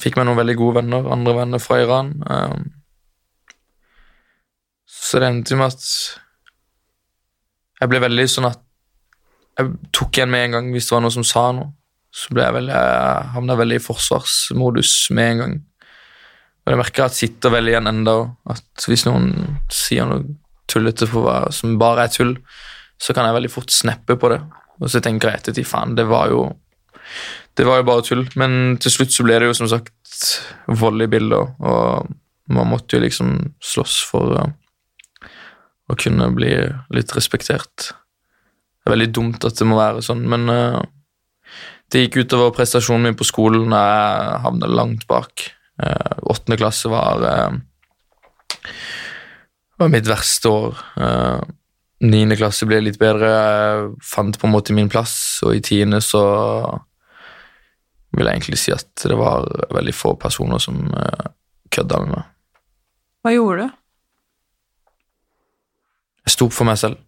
[0.00, 2.14] fikk meg noen veldig gode venner, andre venner fra Iran.
[4.84, 5.84] så det endte med at
[7.80, 8.60] jeg ble veldig sånn at
[9.58, 11.70] jeg tok igjen med en gang hvis det var noen som sa noe.
[12.14, 15.54] Så ble jeg veldig, jeg havna veldig i forsvarsmodus med en gang.
[16.64, 18.14] Og jeg merker at jeg sitter veldig igjen enda,
[18.54, 19.32] at hvis noen
[19.72, 20.22] sier noe
[20.70, 22.36] tullete for som bare er tull,
[23.02, 24.40] så kan jeg veldig fort sneppe på det.
[24.80, 26.46] Og så tenker jeg ettertid faen, det var jo
[27.54, 28.24] det var jo bare tull.
[28.40, 30.24] Men til slutt så ble det jo som sagt
[30.80, 32.14] vold i bilder, og
[32.54, 34.38] man måtte jo liksom slåss for
[35.84, 36.54] å kunne bli
[36.96, 37.90] litt respektert.
[38.84, 40.80] Det er veldig dumt at det må være sånn, men uh,
[41.94, 43.70] det gikk utover prestasjonen min på skolen.
[43.70, 45.46] Jeg havna langt bak.
[45.78, 48.64] Uh, åttende klasse var, uh,
[49.78, 50.80] var mitt verste år.
[52.04, 53.30] Niende klasse ble litt bedre.
[53.30, 55.14] Jeg fant på en måte min plass,
[55.46, 56.24] og i tiende så
[58.14, 60.82] vil jeg egentlig si at det var veldig få personer som
[61.74, 62.28] kødda med meg.
[63.24, 63.80] Hva gjorde du?
[66.26, 66.98] Jeg sto opp for meg selv.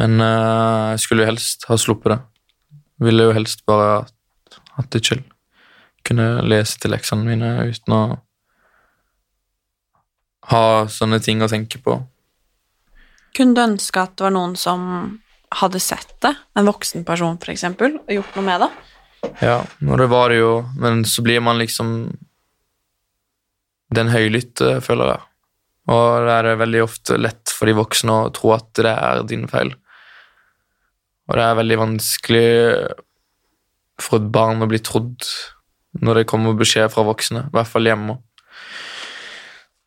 [0.00, 2.22] Men jeg skulle helst ha sluppet det.
[3.02, 4.04] Ville jo helst bare
[4.76, 5.22] hatt det chill.
[6.06, 8.02] Kunne lese til leksene mine uten å
[10.52, 11.98] ha sånne ting å tenke på.
[13.34, 14.82] Kunne du ønske at det var noen som
[15.54, 16.34] hadde sett det?
[16.54, 18.70] En voksen person, for eksempel, og gjort noe med det?
[19.40, 21.94] Ja, og det var det jo, men så blir man liksom
[23.94, 25.24] den høylytte, føler jeg.
[25.94, 29.48] Og det er veldig ofte lett for de voksne å tro at det er din
[29.50, 29.74] feil.
[31.28, 32.48] Og det er veldig vanskelig
[34.02, 35.26] for et barn å bli trodd
[36.04, 38.18] når det kommer beskjed fra voksne, i hvert fall hjemme.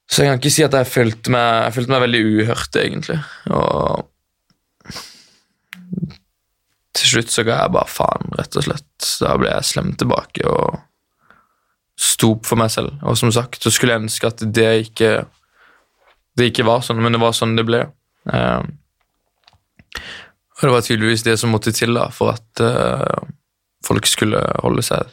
[0.08, 3.18] Så jeg kan ikke si at jeg følte meg, jeg følte meg veldig uhørt, egentlig.
[3.52, 4.08] Og
[6.98, 9.10] til slutt så ga jeg bare faen, rett og slett.
[9.22, 10.80] Da ble jeg slem tilbake og
[11.98, 12.96] sto opp for meg selv.
[13.04, 15.12] Og som sagt, så skulle jeg ønske at det ikke
[16.38, 17.82] det ikke var sånn, men det var sånn det ble.
[20.58, 23.28] Eh, og det var tydeligvis det som måtte til da, for at uh,
[23.86, 25.06] folk skulle holde seg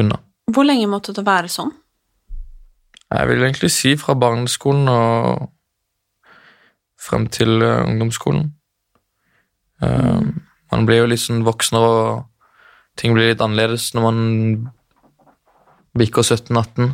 [0.00, 0.20] unna.
[0.48, 1.74] Hvor lenge måtte det være sånn?
[3.08, 5.48] Jeg vil egentlig si fra barneskolen og
[6.98, 7.88] frem til ungdomsskolen.
[7.88, 8.54] ungdomsskolen.
[9.82, 10.20] Eh,
[10.72, 14.18] man blir jo litt sånn voksen, og ting blir litt annerledes når man
[15.98, 16.92] bikker 17-18.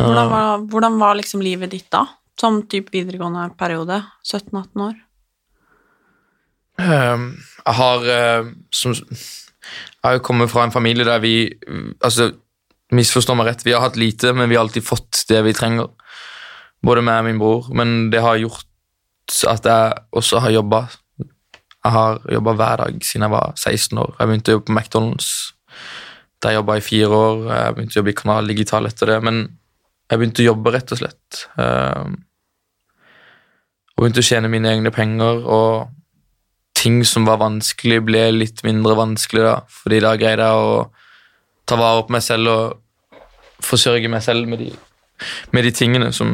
[0.00, 2.06] Hvordan var, hvordan var liksom livet ditt da?
[2.40, 4.00] Som type videregående periode?
[4.24, 4.94] 17-18 år?
[6.80, 7.24] Eh,
[7.60, 11.34] jeg har eh, som, Jeg har jo kommet fra en familie der vi
[12.00, 12.30] Altså,
[12.96, 15.92] misforstå meg rett, vi har hatt lite, men vi har alltid fått det vi trenger.
[16.82, 17.68] Både meg og min bror.
[17.76, 18.66] Men det har gjort
[19.46, 20.80] at jeg også har jobba.
[21.20, 24.16] Jeg har jobba hver dag siden jeg var 16 år.
[24.18, 25.30] Jeg begynte å jobbe på McDonald's.
[26.42, 27.46] Der jobba i fire år.
[27.52, 29.20] Jeg begynte å jobbe i Kanal Digital etter det.
[29.28, 29.40] Men
[30.10, 31.44] jeg begynte å jobbe, rett og slett.
[31.54, 32.10] Uh,
[33.94, 35.99] og begynte å tjene mine egne penger, og
[36.80, 39.56] ting som var vanskelig, ble litt mindre vanskelig, da.
[39.82, 40.86] Fordi da greide jeg å
[41.68, 44.70] ta vare på meg selv og forsørge meg selv med de,
[45.54, 46.32] med de tingene som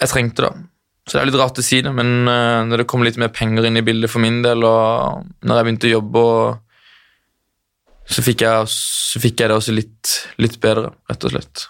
[0.00, 0.52] jeg trengte, da.
[1.06, 3.32] Så det er litt rart å si det, men uh, når det kom litt mer
[3.34, 6.24] penger inn i bildet for min del, og når jeg begynte å jobbe,
[8.10, 11.66] så fikk, jeg, så fikk jeg det også litt, litt bedre, rett og slett.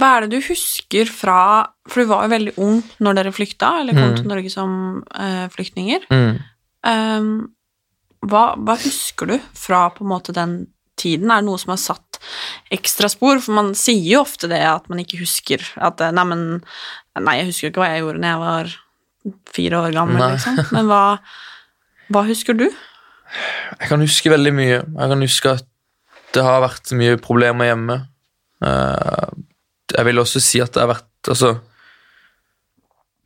[0.00, 1.38] Hva er det du husker fra
[1.90, 4.16] For du var jo veldig ung når dere flykta, eller kom Mm.
[4.20, 4.74] til Norge som
[5.14, 6.04] eh, flyktninger.
[6.10, 6.36] Mm.
[6.86, 7.30] Um,
[8.30, 10.54] hva, hva husker du fra på en måte den
[11.00, 11.30] tiden?
[11.32, 12.18] Er det noe som har satt
[12.72, 13.40] ekstra spor?
[13.40, 16.44] For man sier jo ofte det at man ikke husker at eh, Nei, men
[17.20, 18.70] Nei, jeg husker jo ikke hva jeg gjorde når jeg var
[19.52, 20.30] fire år gammel, Nei.
[20.36, 20.60] liksom.
[20.72, 21.02] Men hva,
[22.14, 22.68] hva husker du?
[23.80, 24.78] Jeg kan huske veldig mye.
[24.80, 25.66] Jeg kan huske at
[26.34, 27.98] det har vært mye problemer hjemme.
[28.64, 29.28] Eh,
[29.96, 31.54] Jeg vil også si at det har vært altså,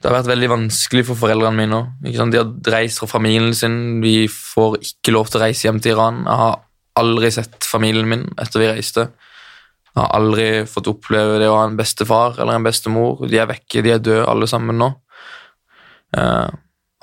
[0.00, 2.31] Det har vært veldig vanskelig for foreldrene mine òg.
[2.33, 4.00] De har reist fra familien sin.
[4.05, 6.24] Vi får ikke lov til å reise hjem til Iran.
[6.27, 6.59] Jeg har
[7.00, 9.07] aldri sett familien min etter vi reiste.
[9.94, 13.24] Jeg har aldri fått oppleve det å ha en bestefar eller en bestemor.
[13.31, 14.90] De er vekke, de er døde alle sammen nå.
[16.16, 16.50] Eh,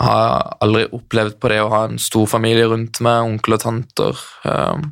[0.02, 3.62] Jeg har aldri opplevd på det å ha en stor familie rundt meg, onkel og
[3.62, 4.17] tanter.
[4.41, 4.91] Sånne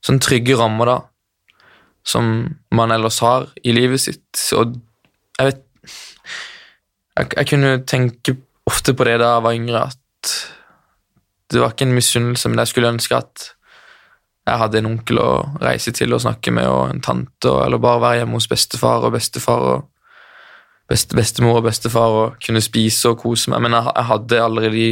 [0.00, 0.98] Sånn trygge rammer, da,
[2.08, 2.30] som
[2.72, 4.44] man ellers har i livet sitt.
[4.56, 4.76] Og
[5.38, 5.64] jeg vet
[7.18, 8.36] Jeg, jeg kunne tenke
[8.68, 10.32] ofte på det da jeg var yngre, at
[11.50, 13.46] det var ikke en misunnelse, men jeg skulle ønske at
[14.46, 17.78] jeg hadde en onkel å reise til og snakke med, og en tante, og- eller
[17.82, 19.88] bare være hjemme hos bestefar og bestefar og
[20.88, 24.70] best, bestemor og bestefar og kunne spise og kose meg, men jeg, jeg hadde aldri
[24.70, 24.88] de,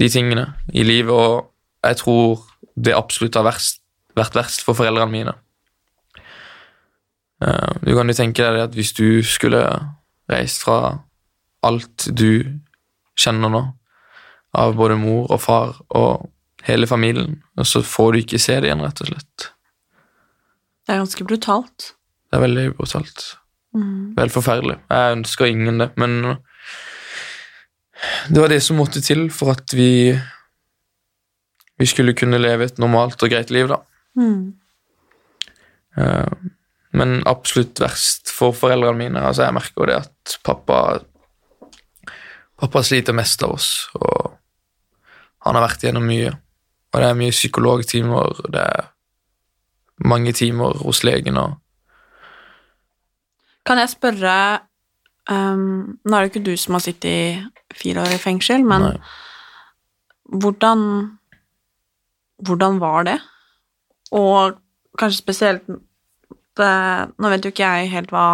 [0.00, 1.52] de tingene i livet, og
[1.84, 2.42] jeg tror
[2.76, 5.32] det absolutt har vært verst for foreldrene mine.
[7.44, 9.62] Eh, du kan jo tenke deg at hvis du skulle
[10.28, 10.98] reist fra
[11.66, 12.58] alt du
[13.18, 13.62] kjenner nå,
[14.58, 16.28] av både mor og far og
[16.66, 19.50] hele familien, og så får du ikke se det igjen, rett og slett.
[20.86, 21.92] Det er ganske brutalt.
[22.28, 23.24] Det er veldig brutalt.
[23.76, 24.14] Mm.
[24.16, 24.78] Vel forferdelig.
[24.88, 26.38] Jeg ønsker ingen det, men
[28.30, 30.16] det var det som måtte til for at vi
[31.78, 33.78] vi skulle kunne leve et normalt og greit liv, da.
[34.18, 34.54] Mm.
[35.98, 36.48] Eh,
[36.98, 39.22] Men absolutt verst for foreldrene mine.
[39.22, 40.80] Altså, jeg merker jo det at pappa
[42.58, 44.32] Pappa sliter mest av oss, og
[45.46, 46.32] han har vært gjennom mye.
[46.90, 48.88] Og det er mye psykologtimer, det er
[50.02, 51.56] mange timer hos legen og
[53.66, 54.34] Kan jeg spørre
[55.28, 58.86] um, Nå er det ikke du som har sittet i fire år i fengsel, men
[58.86, 58.94] Nei.
[60.42, 60.84] hvordan
[62.46, 63.18] Hvordan var det?
[64.14, 64.58] Og
[64.98, 65.66] kanskje spesielt
[66.64, 68.24] Nå vet jo ikke jeg helt hva,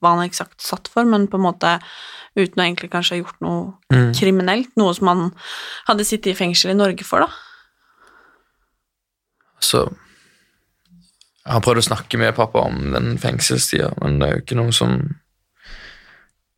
[0.00, 1.74] hva han eksakt satt for, men på en måte
[2.36, 4.12] uten å egentlig kanskje ha gjort noe Mm.
[4.18, 5.20] kriminelt, noe som han
[5.86, 7.28] hadde sittet i fengsel i Norge for, da.
[9.60, 9.86] Så
[11.46, 14.56] Jeg har prøvd å snakke med pappa om den fengselstida, men det er jo ikke
[14.58, 14.96] noe som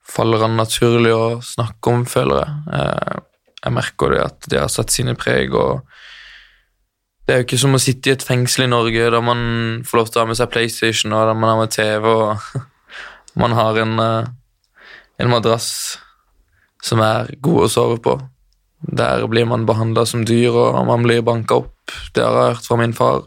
[0.09, 2.55] faller an naturlig å snakke om, føler jeg.
[2.73, 3.19] Eh,
[3.65, 5.83] Jeg merker det at det har satt sine preg, og
[7.29, 9.41] det er jo ikke som å sitte i et fengsel i Norge der man
[9.85, 12.39] får lov til å ha med seg PlayStation, og der man har med TV, og
[13.43, 14.31] man har en, eh,
[15.21, 15.67] en madrass
[16.81, 18.15] som er god å sove på.
[18.81, 21.93] Der blir man behandla som dyr, og man blir banka opp.
[22.17, 23.27] Det har jeg hørt fra min far.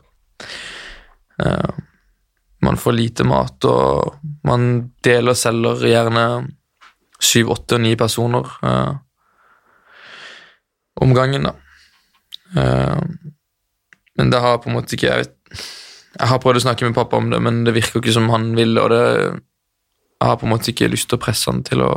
[1.45, 1.69] Eh,
[2.65, 4.17] man får lite mat, og
[4.49, 4.65] man
[5.05, 6.25] deler og selger gjerne
[7.21, 8.97] syv, åtte og ni personer eh,
[11.05, 11.53] om gangen, da.
[14.19, 15.61] Men det har på en måte ikke Jeg vet
[16.17, 18.51] Jeg har prøvd å snakke med pappa om det, men det virker ikke som han
[18.57, 21.85] vil, og det Jeg har på en måte ikke lyst til å presse han til
[21.85, 21.93] å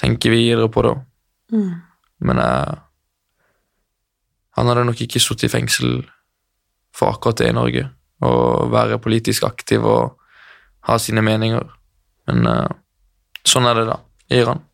[0.00, 0.94] tenke videre på det.
[1.52, 1.74] Mm.
[2.24, 2.78] Men jeg,
[4.56, 5.98] han hadde nok ikke sittet i fengsel
[6.96, 7.84] for akkurat det i Norge.
[8.24, 8.30] Å
[8.72, 10.16] være politisk aktiv og
[10.88, 11.64] ha sine meninger.
[12.30, 12.72] Men eh,
[13.46, 14.64] sånn er det da, i Iran.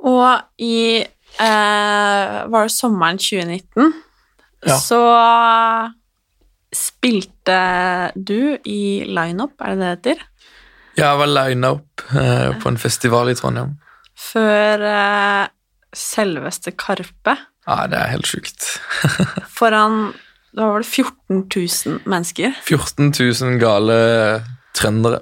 [0.00, 3.92] Og i eh, Var det sommeren 2019?
[4.66, 4.76] Ja.
[4.76, 5.00] Så
[6.76, 7.60] spilte
[8.14, 10.26] du i lineup, er det det heter?
[11.00, 13.76] Jeg var lineup eh, på en festival i Trondheim.
[14.20, 15.46] Før eh,
[15.96, 17.36] selveste Karpe.
[17.66, 18.66] Ja, det er helt sjukt.
[19.58, 20.10] Foran
[20.50, 22.56] da var det 14 000 mennesker.
[22.66, 23.98] 14 000 gale
[24.74, 25.20] trøndere.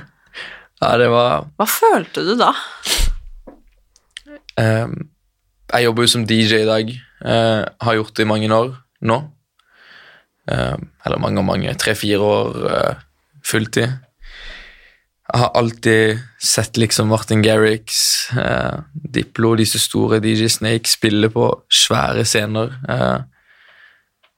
[0.82, 2.50] ja, det var Hva følte du da?
[4.60, 4.84] eh,
[5.70, 6.88] Jeg jobber jo som DJ i dag.
[6.90, 8.72] Eh, har gjort det i mange år
[9.06, 9.18] nå.
[10.50, 11.74] Eh, eller mange og mange.
[11.78, 13.02] Tre-fire år eh,
[13.46, 13.92] fulltid.
[15.30, 18.80] Jeg har alltid sett liksom Martin Garrix, eh,
[19.14, 22.74] Diplo, disse store DJ Snake spille på svære scener.
[22.90, 23.20] Eh,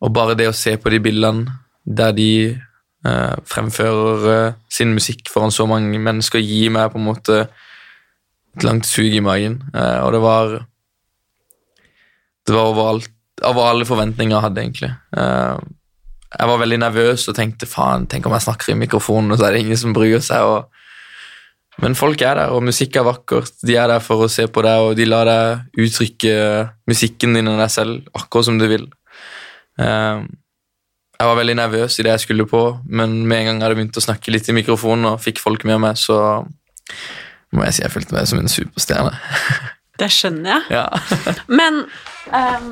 [0.03, 1.55] og bare det å se på de bildene
[1.87, 7.39] der de eh, fremfører sin musikk foran så mange mennesker, gir meg på en måte
[8.53, 9.63] et langt sug i magen.
[9.73, 10.59] Og det var
[12.47, 13.11] Det var overalt,
[13.43, 14.93] over alle forventninger jeg hadde, egentlig.
[15.17, 15.57] Eh,
[16.33, 19.49] jeg var veldig nervøs og tenkte faen, tenk om jeg snakker i mikrofonen, og så
[19.49, 20.43] er det ingen som bryr seg.
[20.43, 20.71] og
[21.81, 23.55] men folk er der, og musikk er vakkert.
[23.65, 26.35] De er der for å se på deg, og de lar deg uttrykke
[26.91, 28.85] musikken din og deg selv akkurat som du vil.
[29.81, 30.25] Eh,
[31.23, 33.79] jeg var veldig nervøs i det jeg skulle på, men med en gang jeg hadde
[33.79, 36.43] begynt å snakke litt i mikrofonen og fikk folk med meg, så
[37.53, 39.15] må jeg si jeg følte meg som en superstjerne.
[40.01, 40.79] Det skjønner jeg.
[40.79, 40.87] Ja,
[41.59, 41.85] Men
[42.33, 42.71] um,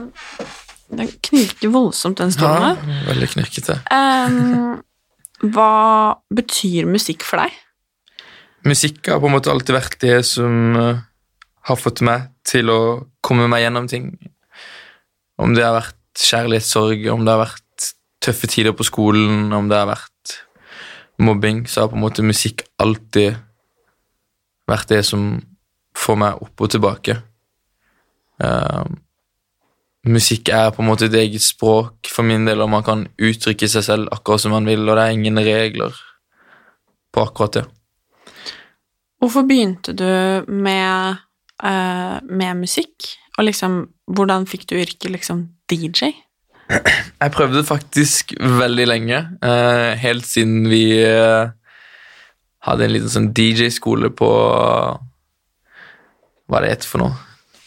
[0.90, 3.00] Den knirker voldsomt, den stolen ja.
[3.11, 3.76] Veldig knirkete.
[3.92, 4.80] Um,
[5.40, 5.72] hva
[6.35, 7.54] betyr musikk for deg?
[8.68, 10.98] Musikk har på en måte alltid vært det som eh,
[11.64, 12.80] har fått meg til å
[13.24, 14.11] komme meg gjennom ting.
[15.40, 17.88] Om det har vært kjærlighetssorg, om det har vært
[18.20, 20.35] tøffe tider på skolen, om det har vært
[21.20, 23.38] mobbing, så har på en måte musikk alltid
[24.68, 25.33] vært det som
[25.96, 27.16] får meg opp og tilbake.
[28.40, 28.87] Uh,
[30.09, 33.68] musikk er på en måte et eget språk for min del, og man kan uttrykke
[33.68, 35.96] seg selv akkurat som man vil, og det er ingen regler
[37.12, 37.66] på akkurat det.
[39.20, 40.09] Hvorfor begynte du
[40.48, 41.20] med,
[41.62, 43.11] uh, med musikk?
[43.38, 46.12] Og liksom, hvordan fikk du yrket liksom DJ?
[47.20, 51.50] Jeg prøvde faktisk veldig lenge, uh, helt siden vi eh,
[52.64, 54.29] hadde en liten sånn DJ-skole på
[56.50, 57.14] Hva er det heter for noe?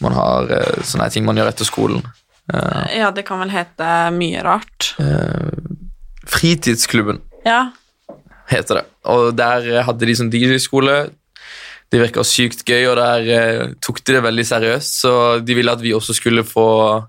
[0.04, 2.04] Man har eh, sånne ting man gjør etter skolen.
[2.52, 4.89] Eh, Ja, det kan vel hete mye rart.
[5.00, 5.54] eh,
[6.28, 7.72] fritidsklubben Ja.
[8.52, 8.86] heter det.
[9.06, 11.10] Og der hadde de sånn DJ-skole.
[11.91, 15.00] Det virka sykt gøy, og der tok de det veldig seriøst.
[15.04, 15.12] Så
[15.46, 17.06] de ville at vi også skulle få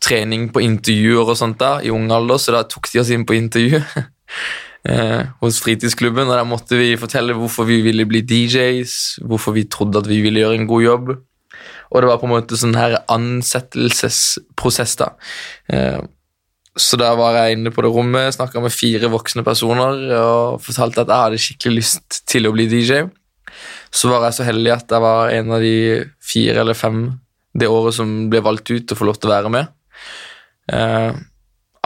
[0.00, 3.24] trening på intervjuer og sånt da, i ung alder, så da tok de oss inn
[3.24, 3.80] på intervju
[4.88, 9.66] eh, hos fritidsklubben, og der måtte vi fortelle hvorfor vi ville bli DJs, hvorfor vi
[9.70, 11.14] trodde at vi ville gjøre en god jobb.
[11.90, 15.12] Og det var på en måte sånn her ansettelsesprosess, da.
[15.72, 16.00] Eh,
[16.76, 21.06] så da var jeg inne på det rommet, snakka med fire voksne personer og fortalte
[21.06, 23.06] at jeg hadde skikkelig lyst til å bli DJ.
[23.88, 25.78] Så var jeg så heldig at jeg var en av de
[26.20, 27.06] fire eller fem
[27.56, 29.72] det året som ble valgt ut å få lov til å være med.
[30.68, 31.16] Eh,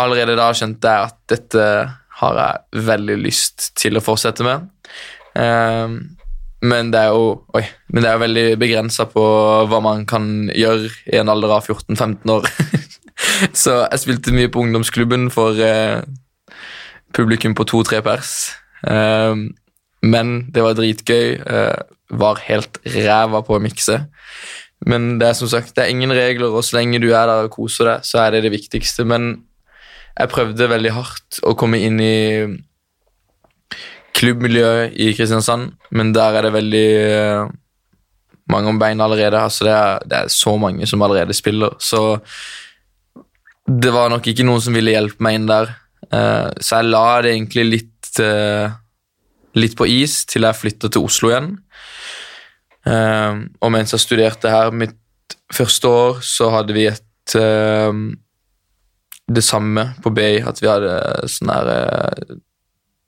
[0.01, 1.65] allerede da skjønte jeg at dette
[2.21, 4.69] har jeg veldig lyst til å fortsette med.
[5.39, 5.99] Eh,
[6.61, 9.23] men det er jo oi, men det er veldig begrensa på
[9.71, 12.49] hva man kan gjøre i en alder av 14-15 år.
[13.63, 16.03] Så jeg spilte mye på ungdomsklubben for eh,
[17.17, 18.53] publikum på to-tre pers.
[18.85, 19.47] Eh,
[20.05, 21.41] men det var dritgøy.
[21.41, 24.01] Eh, var helt ræva på å mikse.
[24.89, 27.47] Men det er som sagt, det er ingen regler, og så lenge du er der
[27.47, 29.05] og koser deg, så er det det viktigste.
[29.09, 29.33] Men
[30.21, 32.17] jeg prøvde veldig hardt å komme inn i
[34.21, 37.53] klubbmiljøet i Kristiansand, men der er det veldig eh,
[38.53, 39.41] mange om beina allerede.
[39.41, 42.19] Altså det, er, det er så mange som allerede spiller, så
[43.71, 45.73] det var nok ikke noen som ville hjelpe meg inn der.
[46.11, 48.73] Eh, så jeg la det egentlig litt, eh,
[49.57, 51.55] litt på is til jeg flytta til Oslo igjen.
[52.91, 54.97] Og mens jeg studerte her mitt
[55.53, 57.37] første år, så hadde vi et
[59.31, 60.95] det samme på BI, at vi hadde
[61.31, 62.37] sånn her eh,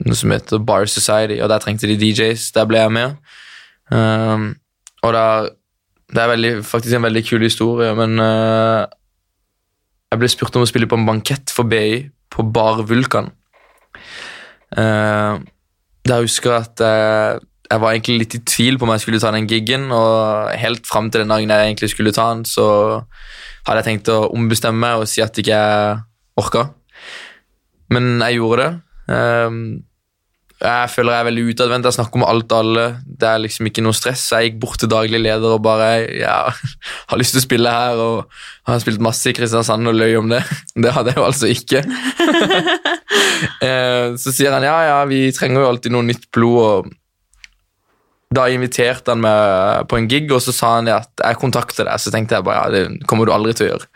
[0.06, 2.50] noe som heter Bar Society, og der trengte de DJs.
[2.56, 3.18] Der ble jeg med.
[3.92, 4.52] Um,
[5.02, 5.52] og der,
[6.14, 8.86] det er veldig, faktisk en veldig kul historie, men uh,
[10.12, 12.02] jeg ble spurt om å spille på en bankett for BI
[12.32, 13.30] på Bar Vulkan.
[14.72, 15.42] Uh,
[16.08, 17.42] der husker jeg at uh,
[17.72, 20.86] jeg var egentlig litt i tvil på om jeg skulle ta den gigen, og helt
[20.88, 22.66] fram til den dagen jeg egentlig skulle ta den, så
[23.66, 26.00] hadde jeg tenkt å ombestemme meg og si at ikke jeg
[26.40, 26.68] orka.
[27.92, 28.70] Men jeg gjorde det.
[29.12, 29.64] Um,
[30.62, 31.86] jeg føler jeg er veldig utadvendt.
[31.88, 32.84] Jeg snakker om alt og alle.
[33.02, 34.28] Det er liksom ikke noe stress.
[34.30, 36.36] Jeg gikk bort til daglig leder og bare ja,
[37.10, 38.38] har lyst til å spille her og
[38.70, 40.42] har spilt masse i Kristiansand og løy om det.
[40.82, 41.84] Det hadde jeg jo altså ikke.
[43.62, 46.58] Eh, så sier han ja, ja, vi trenger jo alltid noe nytt blod.
[46.62, 47.01] og
[48.32, 52.00] Da inviterte han meg på en gig, og så sa han at jeg kontakter deg.
[52.00, 53.90] Så tenkte jeg bare ja, det kommer du aldri til å gjøre.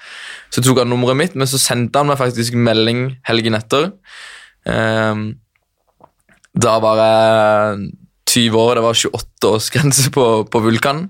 [0.52, 3.92] Så tok han nummeret mitt, men så sendte han meg faktisk melding helgen etter.
[4.66, 5.28] Um,
[6.56, 7.86] da var jeg
[8.36, 11.04] 20 år, det var 28-årsgrense på, på Vulkan.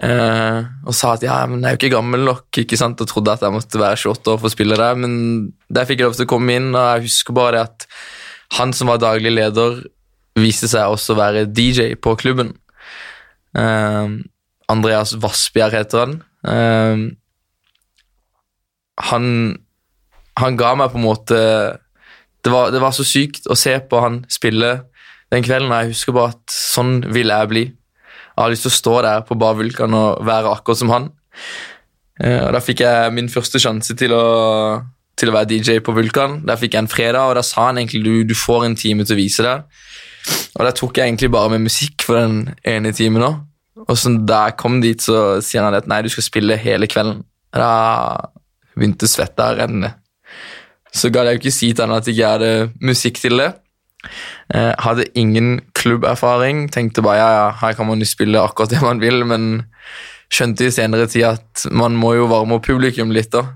[0.00, 3.10] Eh, og sa at ja, men jeg er jo ikke gammel nok, ikke sant, og
[3.10, 5.00] trodde at jeg måtte være 28 år for å spille der.
[5.02, 5.14] Men
[5.68, 7.88] der fikk jeg lov til å komme inn, og jeg husker bare det at
[8.60, 9.82] han som var daglig leder,
[10.38, 12.54] viste seg også å være DJ på klubben.
[13.58, 14.08] Eh,
[14.72, 16.16] Andreas Vassbjerg heter han.
[16.48, 16.96] Eh,
[19.10, 19.26] han.
[20.40, 21.38] Han ga meg på en måte
[22.42, 24.72] det var, det var så sykt å se på han spille
[25.32, 25.70] den kvelden.
[25.70, 27.64] Jeg husker bare at sånn vil jeg bli.
[28.32, 31.10] Jeg har lyst til å stå der på Bar Vulkan og være akkurat som han.
[32.18, 34.24] Eh, og Da fikk jeg min første sjanse til å,
[35.16, 36.40] til å være DJ på Vulkan.
[36.48, 39.06] Der fikk jeg en fredag, og da sa han egentlig du, du får en time
[39.06, 39.62] til å vise deg.
[40.58, 43.40] Og der tok jeg egentlig bare med musikk for den ene timen òg.
[43.88, 46.88] Og så da jeg kom dit, så sier han at nei, du skal spille hele
[46.90, 47.24] kvelden.
[47.52, 47.70] Da
[48.76, 49.94] begynte svetta å renne.
[50.92, 52.52] Så ga jeg jo ikke si til han at jeg ikke hadde
[52.84, 53.50] musikk til det.
[54.52, 56.66] Eh, hadde ingen klubberfaring.
[56.72, 59.64] Tenkte bare ja, ja, her kan man jo spille akkurat det man vil, men
[60.32, 63.46] skjønte i senere tid at man må jo varme opp publikum litt, da.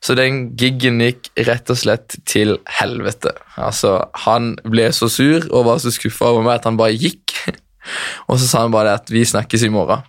[0.00, 3.34] Så den giggen gikk rett og slett til helvete.
[3.60, 7.36] Altså, Han ble så sur og var så skuffa over meg at han bare gikk.
[8.28, 10.04] Og så sa han bare at vi snakkes i morgen.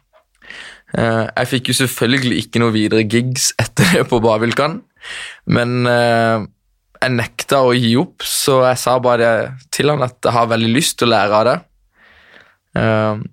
[0.91, 4.81] Eh, jeg fikk jo selvfølgelig ikke noe videre gigs etter det på Bavilkan,
[5.47, 6.43] men eh,
[7.01, 9.29] jeg nekta å gi opp, så jeg sa bare
[9.73, 11.59] til han at jeg har veldig lyst til å lære av det.
[12.77, 13.23] Uh,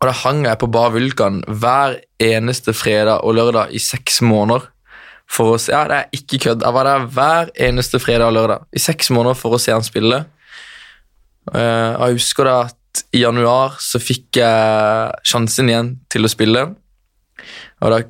[0.00, 4.64] og da hang jeg på Bar hver eneste fredag og lørdag i seks måneder.
[5.30, 6.64] For se, ja, det er ikke kødd.
[6.64, 9.84] Jeg var der hver eneste fredag og lørdag i seks måneder for å se han
[9.86, 10.24] spille.
[11.50, 16.66] Uh, jeg husker da at i januar så fikk jeg sjansen igjen til å spille.
[17.82, 18.02] Og da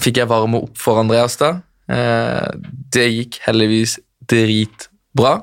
[0.00, 1.56] fikk jeg varme opp for Andreas da.
[1.90, 2.46] Uh,
[2.94, 3.98] det gikk heldigvis
[4.30, 5.40] dritbra.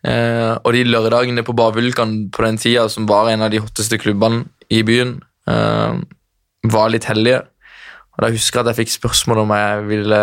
[0.00, 3.60] Uh, og de lørdagene på Bar Vulkan på den tida, som var en av de
[3.60, 5.18] hotteste klubbene i byen,
[6.70, 7.40] var litt heldige.
[8.16, 10.22] Og da husker jeg at jeg fikk spørsmål om jeg ville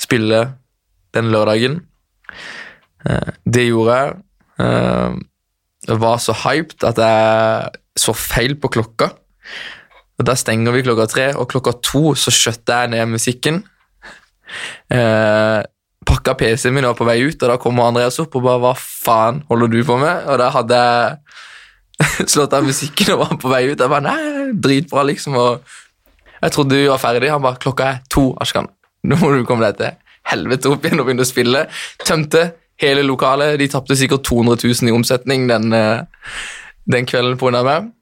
[0.00, 0.40] spille
[1.14, 1.80] den lørdagen.
[3.04, 4.18] Uh, det gjorde jeg.
[5.88, 9.08] Jeg var så hyped at jeg så feil på klokka.
[10.20, 13.62] Og Da stenger vi klokka tre, og klokka to så skjøtter jeg ned musikken.
[14.92, 15.60] Eh,
[16.06, 18.60] pakka PC-en min og var på vei ut, og da kommer Andreas opp og bare
[18.60, 23.36] 'Hva faen holder du på med?' Og da hadde jeg slått av musikken og var
[23.40, 23.80] på vei ut.
[23.80, 25.36] Jeg bare 'Nei, dritbra', liksom.
[25.36, 25.62] Og
[26.42, 27.30] jeg trodde vi var ferdig.
[27.30, 28.68] Han bare 'Klokka er to, Ashkan.
[29.04, 29.90] Nå må du komme deg til
[30.30, 31.66] helvete opp igjen og begynne å spille'.
[32.04, 33.58] Tømte hele lokalet.
[33.58, 36.00] De tapte sikkert 200 000 i omsetning den, eh,
[36.90, 37.62] den kvelden pga.
[37.62, 37.92] meg.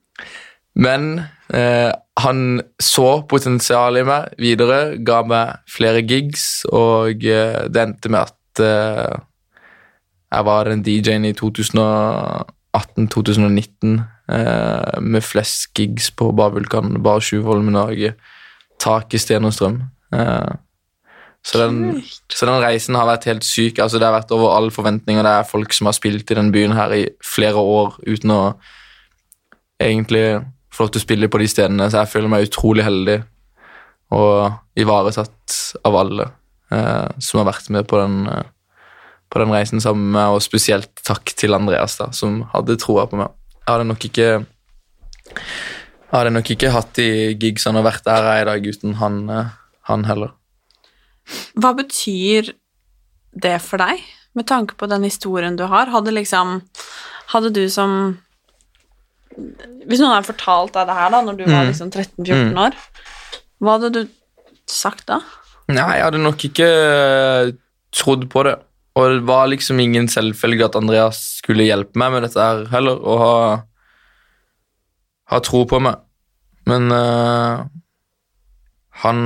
[0.74, 1.20] Men
[1.54, 8.08] eh, han så potensialet i meg videre, ga meg flere gigs, og eh, det endte
[8.12, 9.18] med at eh,
[10.28, 14.02] jeg var den DJ-en i 2018-2019
[14.32, 18.14] eh, med flest gigs på Bar Vulkan, Bar Sjuvholmen Norge,
[18.78, 19.80] Tak i Sten og Strøm.
[20.14, 20.56] Eh,
[21.48, 23.78] så den, så den, reisen har vært helt syk.
[23.78, 26.36] altså Det har vært over all forventning, og det er folk som har spilt i
[26.36, 28.42] den byen her i flere år uten å
[29.80, 30.42] egentlig
[30.74, 33.18] få lov til å spille på de stedene, så jeg føler meg utrolig heldig
[34.14, 35.56] og ivaretatt
[35.86, 36.28] av alle
[36.74, 38.46] eh, som har vært med på den, eh,
[39.28, 43.06] på den reisen sammen med meg, og spesielt takk til Andreas, da, som hadde troa
[43.08, 43.34] på meg.
[43.68, 44.28] Hadde nok ikke
[46.12, 49.18] hadde nok ikke hatt de gigsene og vært der jeg er i dag uten han,
[49.28, 49.50] eh,
[49.90, 50.30] han heller.
[51.60, 52.54] Hva betyr
[53.36, 54.00] det for deg,
[54.34, 55.90] med tanke på den historien du har?
[55.92, 56.62] Hadde liksom
[57.28, 58.16] Hadde du som
[59.36, 61.68] hvis noen hadde fortalt deg det her da, når du var Mm.
[61.68, 62.58] liksom 13-14 Mm.
[62.58, 62.72] år,
[63.60, 64.08] hva hadde du
[64.66, 65.20] sagt da?
[65.68, 66.68] Nei, jeg hadde nok ikke
[67.92, 68.56] trodd på det.
[68.98, 72.98] Og det var liksom ingen selvfølge at Andreas skulle hjelpe meg med dette her heller,
[72.98, 73.34] og ha,
[75.30, 76.00] ha tro på meg.
[76.68, 77.62] Men uh,
[79.04, 79.20] han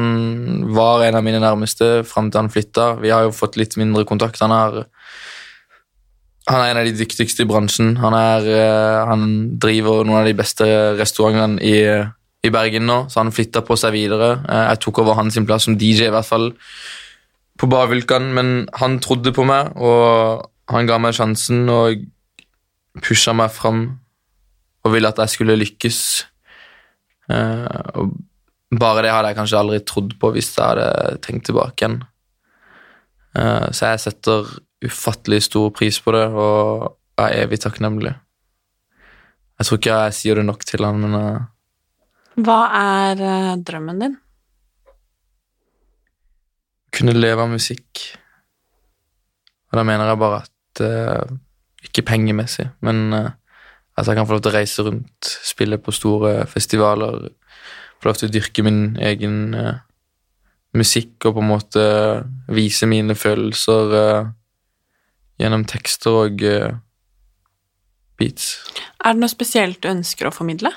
[0.77, 2.93] var en av mine nærmeste fram til han flytta.
[3.01, 4.43] Vi har jo fått litt mindre kontakt.
[4.45, 4.83] Han er,
[6.51, 7.95] han er en av de dyktigste i bransjen.
[8.03, 9.29] Han, er, uh, han
[9.62, 10.68] driver noen av de beste
[11.01, 11.79] restaurantene i,
[12.45, 14.35] i Bergen nå, så han flytta på seg videre.
[14.45, 16.53] Uh, Jeg tok over hans plass som DJ, i hvert fall
[17.63, 22.03] på Barvulkan, men han trodde på meg, og han ga meg sjansen og
[23.03, 23.85] pusha meg fram
[24.83, 26.01] og ville at jeg skulle lykkes.
[27.31, 28.17] Eh, og
[28.73, 32.01] bare det hadde jeg kanskje aldri trodd på hvis jeg hadde tenkt tilbake igjen.
[33.39, 34.51] Eh, så jeg setter
[34.83, 38.17] ufattelig stor pris på det, og er evig takknemlig.
[39.61, 41.49] Jeg tror ikke jeg sier det nok til han, men eh,
[42.43, 43.25] Hva er
[43.63, 44.19] drømmen din?
[46.93, 48.03] Kunne leve av musikk.
[49.70, 51.38] Og da mener jeg bare at uh,
[51.82, 53.30] Ikke pengemessig, men uh,
[53.99, 57.26] at jeg kan få lov til å reise rundt, spille på store festivaler,
[58.01, 59.82] få lov til å dyrke min egen uh,
[60.78, 61.82] musikk og på en måte
[62.49, 63.93] vise mine følelser
[65.43, 66.40] gjennom tekster og
[68.16, 68.47] beats.
[69.05, 70.72] Er det noe spesielt du ønsker å formidle?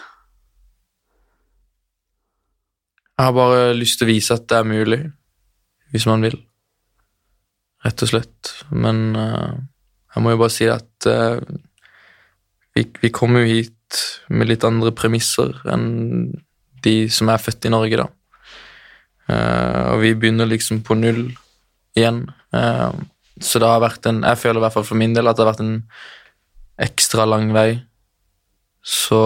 [3.16, 5.00] Jeg har bare lyst til å vise at det er mulig,
[5.96, 6.36] hvis man vil.
[7.86, 8.52] Rett og slett.
[8.76, 9.56] Men eh,
[10.16, 11.40] jeg må jo bare si at eh,
[12.76, 16.34] vi, vi kommer jo hit med litt andre premisser enn
[16.86, 18.10] de som er født i Norge, da.
[19.26, 21.24] Uh, og vi begynner liksom på null
[21.98, 22.28] igjen.
[22.54, 22.94] Uh,
[23.42, 25.42] så det har vært en Jeg føler i hvert fall for min del at det
[25.42, 25.80] har vært en
[26.86, 27.80] ekstra lang vei.
[28.86, 29.18] Så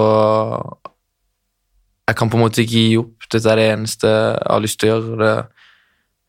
[2.07, 3.27] jeg kan på en måte ikke gi opp.
[3.27, 5.17] Dette er det eneste jeg har lyst til å gjøre.
[5.19, 5.58] Det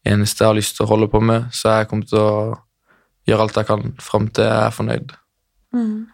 [0.07, 1.51] eneste jeg har lyst til å holde på med.
[1.53, 2.59] Så jeg kommer til å
[3.29, 5.13] gjøre alt jeg kan fram til jeg er fornøyd.
[5.77, 6.07] Mm.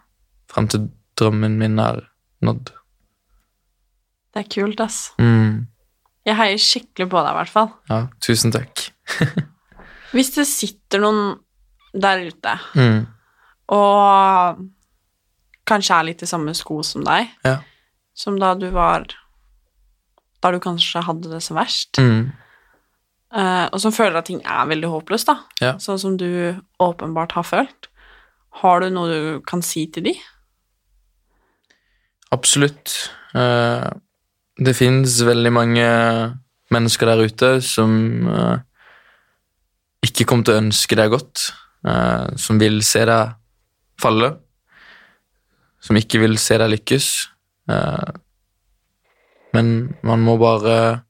[0.51, 2.01] Frem til drømmen min er
[2.45, 2.71] nådd.
[4.33, 4.99] Det er kult, ass.
[5.19, 5.67] Mm.
[6.27, 7.69] Jeg heier skikkelig på deg, i hvert fall.
[7.89, 8.89] Ja, tusen takk.
[10.13, 11.37] Hvis det sitter noen
[11.97, 13.05] der ute Mm.
[13.73, 14.59] og
[15.67, 17.57] kanskje er litt i samme sko som deg, Ja.
[18.13, 19.05] som da du var
[20.43, 22.31] Da du kanskje hadde det som verst, Mm.
[23.35, 25.73] Eh, og som føler at ting er veldig håpløst, da, Ja.
[25.77, 27.87] sånn som du åpenbart har følt,
[28.61, 30.15] har du noe du kan si til de?
[32.31, 33.09] Absolutt.
[33.35, 33.89] Eh,
[34.57, 35.87] det finnes veldig mange
[36.73, 38.57] mennesker der ute som eh,
[40.03, 41.51] ikke kommer til å ønske deg godt,
[42.35, 43.35] som vil se deg
[44.01, 44.33] falle,
[45.79, 47.07] som ikke vil se deg lykkes.
[49.55, 49.69] Men
[50.03, 51.03] man må bare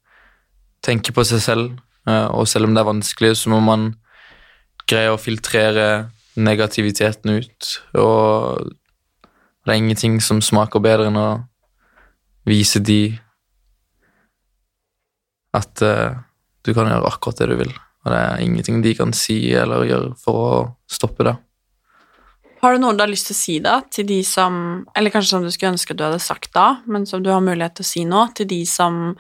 [0.86, 3.89] tenke på seg selv, og selv om det er vanskelig, så må man
[4.88, 8.70] greie å filtrere negativiteten ut, og
[9.68, 11.30] det er ingenting som smaker bedre enn å
[12.47, 13.18] vise de
[15.58, 16.16] at eh,
[16.64, 17.74] du kan gjøre akkurat det du vil.
[18.05, 21.36] Og det er ingenting de kan si eller gjøre for å stoppe det.
[22.62, 24.55] Har du noe du har lyst til å si da, til de som
[24.97, 27.78] Eller kanskje som du skulle ønske du hadde sagt da, men som du har mulighet
[27.78, 29.14] til å si nå, til de som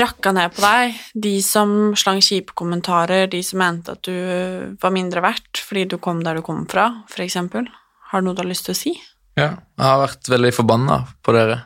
[0.00, 4.94] rakka ned på deg, de som slang kjipe kommentarer, de som mente at du var
[4.94, 7.68] mindre verdt fordi du kom der du kom fra, eksempel?
[8.12, 8.92] Har du noe du har lyst til å si?
[9.36, 11.58] Ja, jeg har vært veldig forbanna på dere.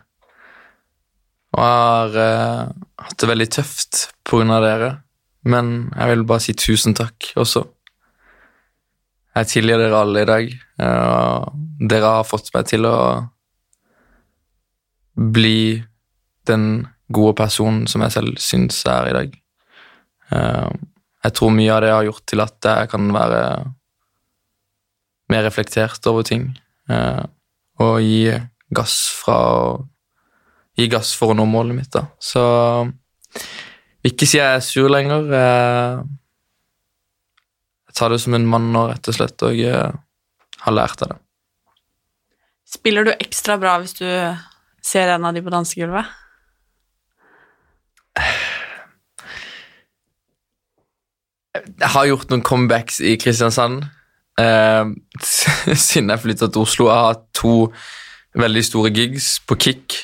[1.57, 2.75] Og jeg har eh,
[3.07, 4.91] hatt det veldig tøft på grunn av dere.
[5.47, 7.63] Men jeg vil bare si tusen takk også.
[9.37, 10.53] Jeg tilgir dere alle i dag.
[10.83, 10.99] eh,
[11.47, 12.97] Og dere har fått meg til å
[15.17, 15.83] bli
[16.47, 19.35] den gode personen som jeg selv syns jeg er i dag.
[20.33, 20.71] Eh,
[21.27, 23.41] Jeg tror mye av det har gjort til at jeg kan være
[25.33, 26.59] mer reflektert over ting.
[26.89, 27.23] eh,
[27.81, 28.31] Og gi
[28.75, 29.79] gass fra
[30.77, 32.03] Gi gass for å nå målet mitt, da.
[32.21, 32.43] Så
[34.05, 35.23] ikke si jeg er sur lenger.
[35.33, 36.03] Jeg,
[37.89, 41.19] jeg tar det som en mann nå, rett og slett, og har lært av det.
[42.69, 44.05] Spiller du ekstra bra hvis du
[44.85, 46.13] ser en av de på dansegulvet?
[51.57, 53.85] Jeg har gjort noen comebacks i Kristiansand.
[54.41, 54.85] Eh,
[55.87, 56.91] siden jeg flytta til Oslo.
[56.91, 57.55] Jeg har hatt to
[58.37, 59.97] veldig store gigs på Kick,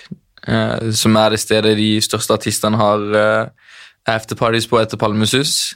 [0.48, 3.72] eh, som er det stedet de største artistene har eh,
[4.08, 5.74] afterparties på etter Palmesus.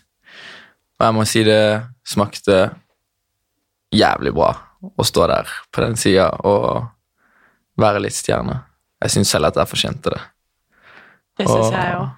[0.96, 2.70] Og jeg må si det smakte
[3.92, 4.54] jævlig bra
[4.96, 6.86] å stå der på den sida og
[7.80, 8.62] være litt stjerne.
[9.02, 10.22] Jeg syns selv at jeg fortjente det.
[11.36, 12.14] Det syns jeg òg.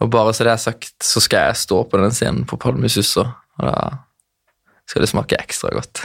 [0.00, 3.12] Og bare så det er sagt, så skal jeg stå på den scenen på Palmesus
[3.12, 3.26] også.
[3.60, 3.74] Og da
[4.88, 6.02] skal det smake ekstra godt.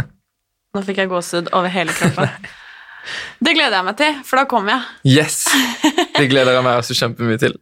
[0.74, 2.30] Nå fikk jeg gåsehud over hele kroppen.
[3.40, 5.14] Det gleder jeg meg til, for da kommer jeg.
[5.16, 5.38] Yes!
[6.12, 7.54] Det gleder jeg meg også kjempemye til.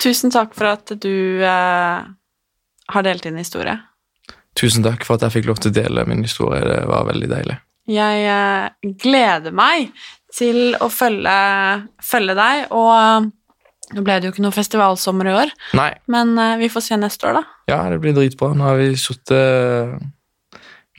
[0.00, 2.06] Tusen takk for at du eh,
[2.94, 3.76] har delt din historie.
[4.56, 6.64] Tusen takk for at jeg fikk lov til å dele min historie.
[6.64, 7.58] Det var veldig deilig.
[7.92, 9.92] Jeg eh, gleder meg
[10.34, 11.36] til å følge,
[12.08, 13.30] følge deg, og
[13.94, 16.98] nå ble det jo ikke noe festivalsommer i år, Nei, men uh, vi får se
[17.00, 17.44] neste år, da.
[17.72, 18.52] ja, det blir dritbra.
[18.54, 19.98] Nå har vi sittet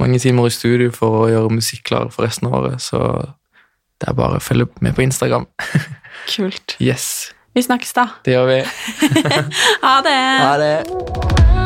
[0.01, 3.01] mange timer i studio for å gjøre musikk klar for resten av året, så
[4.01, 5.45] det er bare å følge med på Instagram.
[6.33, 6.75] Kult.
[6.81, 8.07] Yes, Vi snakkes, da.
[8.25, 8.61] det gjør vi.
[9.85, 10.19] Ha det!
[10.45, 11.60] Ha det.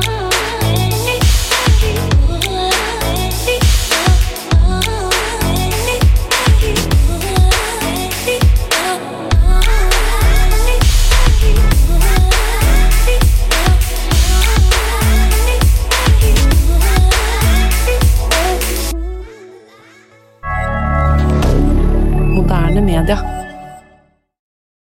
[22.45, 23.34] moderne media.